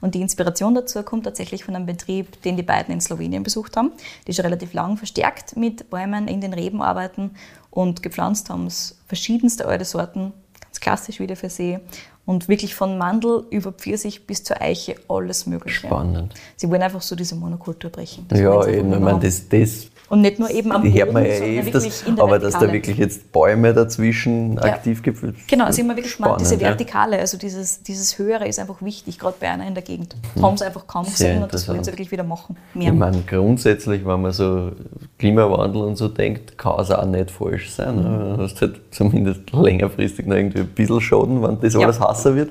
[0.00, 3.76] Und die Inspiration dazu kommt tatsächlich von einem Betrieb, den die beiden in Slowenien besucht
[3.76, 3.92] haben,
[4.26, 7.30] die schon relativ lang verstärkt mit Bäumen in den Reben arbeiten
[7.70, 11.78] und gepflanzt haben es verschiedenste alte Sorten, ganz klassisch wieder für sie.
[12.24, 15.86] Und wirklich von Mandel über Pfirsich bis zur Eiche alles Mögliche.
[15.86, 16.34] Spannend.
[16.56, 18.26] Sie wollen einfach so diese Monokultur brechen.
[18.28, 21.24] Das Ja, eben, ich meine, das, das Und nicht nur eben am die Boden, man
[21.24, 22.72] ja eh sondern öfters, wirklich in der aber dass da Vertikale.
[22.72, 26.60] wirklich jetzt Bäume dazwischen aktiv gepflanzt Genau, also immer wirklich diese Spannend, ja.
[26.60, 30.14] Vertikale, also dieses, dieses Höhere ist einfach wichtig, gerade bei einer in der Gegend.
[30.40, 31.10] Haben sie einfach kaum Mhm.
[31.10, 32.56] Gesehen und das wollen sie wirklich wieder machen.
[32.74, 32.92] Mehr.
[32.92, 34.72] Ich meine, grundsätzlich, wenn man so
[35.18, 37.96] Klimawandel und so denkt, kann es auch nicht falsch sein.
[37.96, 38.34] Ne?
[38.36, 41.80] Du hast halt zumindest längerfristig noch irgendwie ein bisschen Schaden, wenn das Ja.
[41.80, 42.50] alles hasser wird.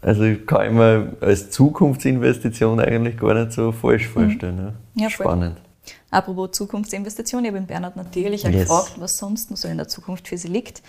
[0.00, 4.56] Also kann ich mir als Zukunftsinvestition eigentlich gar nicht so falsch vorstellen.
[4.56, 4.74] Ne?
[4.94, 5.52] Ja, voll.
[6.12, 8.52] Apropos Zukunftsinvestition, ich habe Bernhard natürlich Yes.
[8.52, 10.82] gefragt, was sonst noch so in der Zukunft für sie liegt.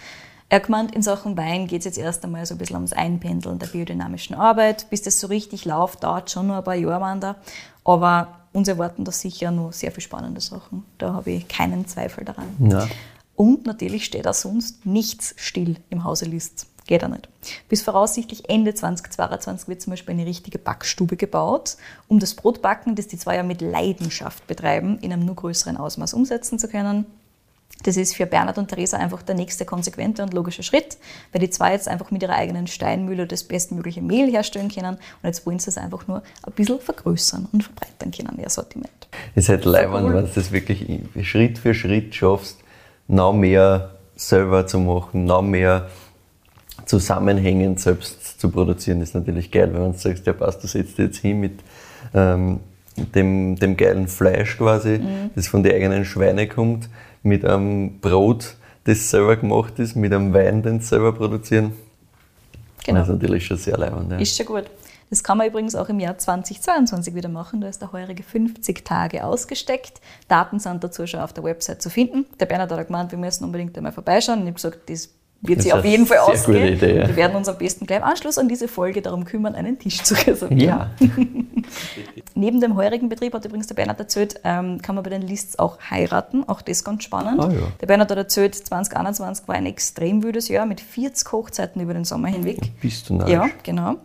[0.50, 3.58] Er gemeint, in Sachen Wein geht es jetzt erst einmal so ein bisschen ums Einpendeln
[3.58, 4.90] der biodynamischen Arbeit.
[4.90, 7.38] Bis das so richtig läuft, dauert schon noch ein paar Jahre Wander.
[7.84, 10.84] Aber uns erwarten da sicher noch sehr viele spannende Sachen.
[10.98, 12.56] Da habe ich keinen Zweifel daran.
[12.60, 12.88] Ja.
[13.36, 16.68] Und natürlich steht auch sonst nichts still im Hause List.
[16.86, 17.30] Geht auch nicht.
[17.70, 23.08] Bis voraussichtlich Ende 2022 wird zum Beispiel eine richtige Backstube gebaut, um das Brotbacken, das
[23.08, 27.06] die zwei ja mit Leidenschaft betreiben, in einem nur größeren Ausmaß umsetzen zu können.
[27.84, 30.98] Das ist für Bernhard und Theresa einfach der nächste konsequente und logische Schritt,
[31.32, 35.24] weil die zwei jetzt einfach mit ihrer eigenen Steinmühle das bestmögliche Mehl herstellen können und
[35.24, 38.90] jetzt wollen sie es einfach nur ein bisschen vergrößern und verbreitern können, ihr Sortiment.
[39.36, 40.14] Es ist halt leibend, cool.
[40.14, 42.60] wenn du das wirklich Schritt für Schritt schaffst,
[43.08, 45.90] noch mehr selber zu machen, noch mehr
[46.86, 51.18] zusammenhängend selbst zu produzieren, ist natürlich geil, wenn du sagst, ja passt, du setzt jetzt
[51.18, 51.60] hin mit
[52.14, 52.60] ähm,
[53.16, 55.32] dem, dem geilen Fleisch quasi, Mhm.
[55.36, 56.90] das von den eigenen Schweine kommt,
[57.24, 61.74] mit einem Brot, das selber gemacht ist, mit einem Wein, den sie selber produzieren.
[62.86, 63.00] Genau.
[63.00, 64.12] Das ist natürlich schon sehr leibend.
[64.12, 64.18] Ja.
[64.20, 64.66] Ist schon gut.
[65.10, 67.62] Das kann man übrigens auch im Jahr 2022 wieder machen.
[67.62, 70.02] Da ist der heurige 50 Tage ausgesteckt.
[70.28, 72.26] Daten sind dazu schon auf der Website zu finden.
[72.40, 74.40] Der Bernhard hat gemeint, wir müssen unbedingt einmal vorbeischauen.
[74.40, 75.10] Und ich habe gesagt, das
[75.46, 76.74] wird Das sich auf jeden Fall sehr ausgehen.
[76.74, 77.08] gute Idee, ja.
[77.08, 80.02] Wir werden uns am besten gleich im Anschluss an diese Folge darum kümmern, einen Tisch
[80.02, 80.60] zu reservieren.
[80.60, 80.90] ja.
[82.36, 85.60] Neben dem heurigen Betrieb hat übrigens der Bernhard erzählt, ähm, kann man bei den Lists
[85.60, 86.44] auch heiraten.
[86.48, 87.40] Auch das ganz spannend.
[87.42, 87.60] Ah, ja.
[87.82, 92.06] Der Bernhard hat erzählt, 2021 war ein extrem wüdes Jahr mit 40 Hochzeiten über den
[92.06, 92.58] Sommer hinweg.
[92.82, 93.32] Bist du narrisch?
[93.34, 93.96] Ja, genau.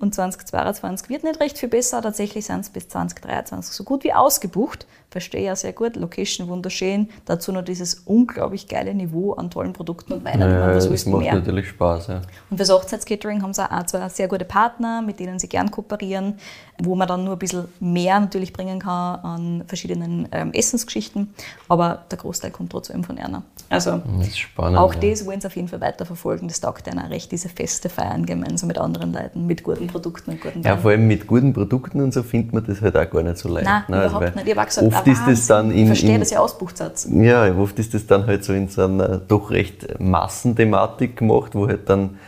[0.00, 2.00] Und 2022 wird nicht recht viel besser.
[2.00, 4.86] Tatsächlich sind es bis 2023 so gut wie ausgebucht.
[5.10, 5.96] Verstehe ja sehr gut.
[5.96, 7.08] Location wunderschön.
[7.24, 10.48] Dazu noch dieses unglaublich geile Niveau an tollen Produkten und Weinen.
[10.48, 11.34] Ja, das macht mehr?
[11.34, 12.06] natürlich Spaß.
[12.08, 12.22] Ja.
[12.48, 16.38] Und fürs Hochzeitscatering haben sie auch zwei sehr gute Partner, mit denen sie gern kooperieren,
[16.80, 21.34] wo man dann nur ein bisschen mehr natürlich bringen kann an verschiedenen ähm, Essensgeschichten.
[21.68, 23.42] Aber der Großteil kommt trotzdem von Erna.
[23.68, 24.78] Also Das spannend.
[24.78, 25.00] auch ja.
[25.00, 26.46] das wollen sie auf jeden Fall weiterverfolgen.
[26.48, 30.40] Das taugt auch recht, diese Feste feiern gemeinsam mit anderen Leuten, mit guten Produkten und
[30.40, 30.80] guten Ja, Weinen.
[30.82, 33.48] vor allem mit guten Produkten und so findet man das halt auch gar nicht so
[33.48, 33.66] leicht.
[33.66, 33.96] Nein, ne?
[33.96, 34.46] Also, überhaupt nicht.
[34.46, 36.76] Ich habe auch gesagt, oft ah, ist das dann in, Ich verstehe, in ihr ausbucht
[36.76, 37.06] seid.
[37.10, 41.66] ja, oft ist das dann halt so in so einer doch recht Massenthematik gemacht, wo
[41.66, 42.18] halt dann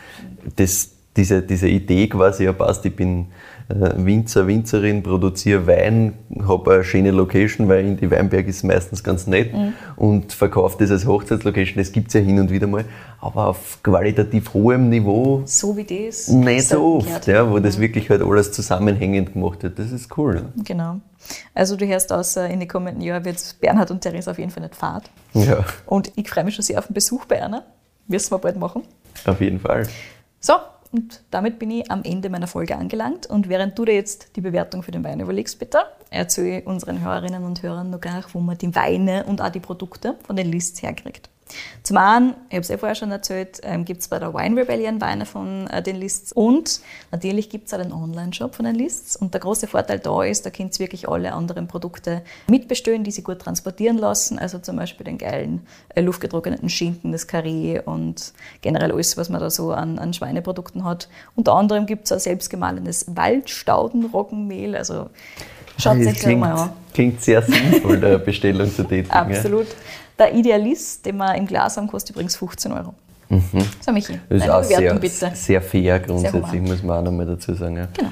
[0.55, 3.27] das, diese, diese Idee quasi ja passt, ich bin
[3.67, 6.13] äh, Winzer, Winzerin, produziere Wein,
[6.47, 9.73] habe eine schöne Location, weil in die Weinberg ist meistens ganz nett Mhm.
[9.97, 12.85] und verkaufe das als Hochzeitslocation, das gibt es ja hin und wieder mal,
[13.19, 16.29] aber auf qualitativ hohem Niveau So wie das.
[16.29, 19.79] nicht so oft, ja, wo das wirklich halt alles zusammenhängend gemacht wird.
[19.79, 20.35] Das ist cool.
[20.35, 20.53] Ne?
[20.63, 21.01] Genau.
[21.53, 24.49] Also du hörst aus, äh, in den kommenden Jahren wird Bernhard und Theresa auf jeden
[24.51, 25.03] Fall nicht fad.
[25.33, 27.63] Ja, Und ich freue mich schon sehr auf den Besuch bei Erna.
[28.07, 28.83] Wirst wir bald machen.
[29.25, 29.87] auf jeden Fall.
[30.39, 30.53] So,
[30.91, 33.25] und damit bin ich am Ende meiner Folge angelangt.
[33.25, 35.79] Und während du dir jetzt die Bewertung für den Wein überlegst, bitte,
[36.09, 40.15] erzähle unseren Hörerinnen und Hörern noch gar, wo man die Weine und auch die Produkte
[40.23, 41.29] von den Lists herkriegt.
[41.83, 44.59] Zum einen, ich habe es ja vorher schon erzählt, ähm, gibt es bei der Wine
[44.61, 46.81] Rebellion Weine von äh, den Lists und
[47.11, 49.15] natürlich gibt es auch den Online-Shop von den Lists.
[49.15, 53.11] Und der große Vorteil da ist, da könnt ihr wirklich alle anderen Produkte mitbestellen, die
[53.11, 54.37] sie gut transportieren lassen.
[54.39, 59.41] Also zum Beispiel den geilen äh, luftgetrockneten Schinken, das Karree und generell alles, was man
[59.41, 61.09] da so an, an Schweineprodukten hat.
[61.35, 64.75] Unter anderem gibt es auch selbstgemahlenes Waldstaudenroggenmehl.
[64.75, 65.09] Also
[65.77, 66.69] schaut Das euch das klingt, mal an.
[66.93, 69.09] klingt sehr sinnvoll, der Bestellung zu tätigen.
[69.31, 69.41] ja.
[70.21, 72.93] Der Idealist, den wir im Glas haben, kostet übrigens 15 Euro.
[73.83, 74.19] So, Michi, Mhm.
[74.29, 75.31] Das ist auch sehr, Bewertung bitte.
[75.33, 76.63] sehr fair grundsätzlich, human.
[76.63, 77.77] muss man auch nochmal dazu sagen.
[77.77, 77.87] Ja.
[77.97, 78.11] Genau.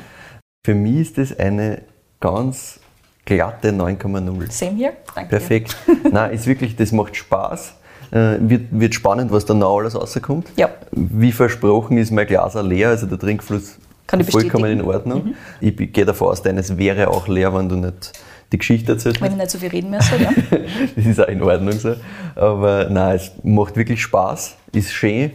[0.66, 1.84] Für mich ist das eine
[2.20, 2.80] ganz
[3.26, 4.52] glatte 9,0.
[4.52, 4.94] Same here.
[5.14, 5.30] Danke.
[5.30, 5.78] Perfekt.
[6.12, 7.74] Nein, ist wirklich, das macht Spaß.
[8.10, 10.50] Äh, wird, wird spannend, was da noch alles rauskommt.
[10.56, 10.70] Ja.
[10.90, 14.82] Wie versprochen ist mein Glas auch leer, also der Trinkfluss Kann vollkommen in bestätigen.
[14.82, 14.88] Mhm.
[14.88, 15.36] Ordnung.
[15.62, 18.14] Ich gehe davon aus, deines wäre auch leer, wenn du nicht
[18.52, 20.32] die Geschichte erzählt Wenn ich nicht so viel reden müsste, ja.
[20.96, 21.96] Das ist auch in Ordnung so.
[22.36, 25.32] Aber nein, es macht wirklich Spaß, ist schön.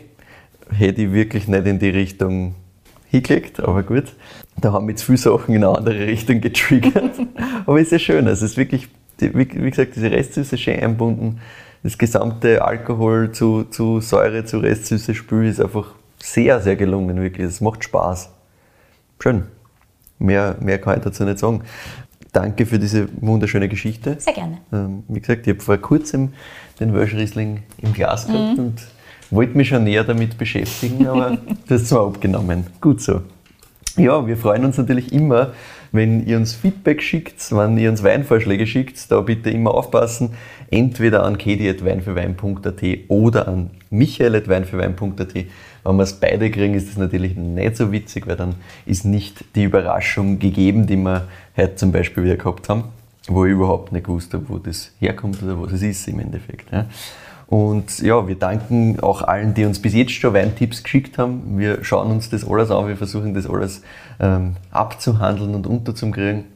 [0.70, 2.54] Hätte ich wirklich nicht in die Richtung
[3.08, 4.12] hingelegt, aber gut.
[4.60, 7.12] Da haben mich zu viele Sachen in eine andere Richtung getriggert.
[7.66, 8.26] aber ist ja schön.
[8.26, 8.88] Also es ist wirklich,
[9.18, 11.40] wie gesagt, diese Restsüße schön einbunden.
[11.82, 17.46] Das gesamte Alkohol zu, zu Säure, zu Restsüße Spül ist einfach sehr, sehr gelungen, wirklich.
[17.46, 18.30] Es macht Spaß.
[19.22, 19.44] Schön.
[20.18, 21.62] Mehr, mehr kann ich dazu nicht sagen.
[22.34, 24.16] Danke für diese wunderschöne Geschichte.
[24.18, 24.58] Sehr gerne.
[24.72, 26.32] Ähm, wie gesagt, ich habe vor kurzem
[26.80, 28.74] den Welsh Riesling im Glas gehabt und
[29.30, 31.30] wollte mich schon näher damit beschäftigen, aber
[31.68, 32.66] du hast es zwar abgenommen.
[32.80, 33.22] Gut so.
[33.96, 35.52] Ja, wir freuen uns natürlich immer,
[35.94, 40.30] wenn ihr uns Feedback schickt, wenn ihr uns Weinvorschläge schickt, da bitte immer aufpassen.
[40.68, 45.34] Entweder an kedi.weinfürwein.at oder an michael.weinfürwein.at.
[45.84, 49.44] Wenn wir es beide kriegen, ist das natürlich nicht so witzig, weil dann ist nicht
[49.54, 52.84] die Überraschung gegeben, die wir heute zum Beispiel wieder gehabt haben,
[53.28, 56.72] wo ich überhaupt nicht gewusst habe, wo das herkommt oder was es ist im Endeffekt.
[56.72, 56.86] Ja.
[57.54, 61.56] Und ja, wir danken auch allen, die uns bis jetzt schon Weintipps geschickt haben.
[61.56, 63.80] Wir schauen uns das alles an, wir versuchen das alles
[64.18, 66.46] ähm, abzuhandeln und unterzukriegen.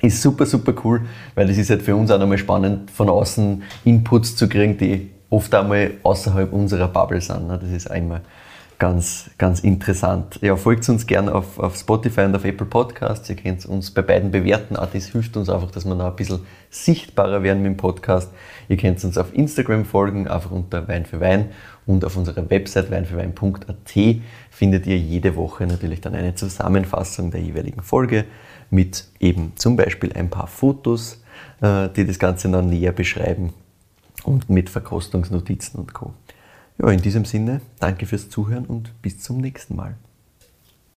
[0.00, 1.00] Ist super, super cool,
[1.34, 5.10] weil es ist halt für uns auch nochmal spannend, von außen Inputs zu kriegen, die
[5.28, 7.48] oft einmal außerhalb unserer Bubble sind.
[7.48, 7.58] ne.
[7.60, 8.20] Das ist einmal
[8.78, 10.38] ganz, ganz interessant.
[10.40, 13.28] Ja, folgt uns gerne auf, auf Spotify und auf Apple Podcasts.
[13.28, 14.76] Ihr könnt uns bei beiden bewerten.
[14.76, 18.30] Auch das hilft uns einfach, dass wir noch ein bisschen sichtbarer werden mit dem Podcast.
[18.68, 21.50] Ihr könnt uns auf Instagram folgen, einfach unter Wein für Wein.
[21.86, 24.20] Und auf unserer Website weinfürwein.at
[24.50, 28.26] findet ihr jede Woche natürlich dann eine Zusammenfassung der jeweiligen Folge
[28.70, 31.22] mit eben zum Beispiel ein paar Fotos,
[31.62, 33.54] äh, die das Ganze noch näher beschreiben
[34.24, 36.12] und mit Verkostungsnotizen und Co.
[36.80, 39.96] Ja, in diesem Sinne, danke fürs Zuhören und bis zum nächsten Mal.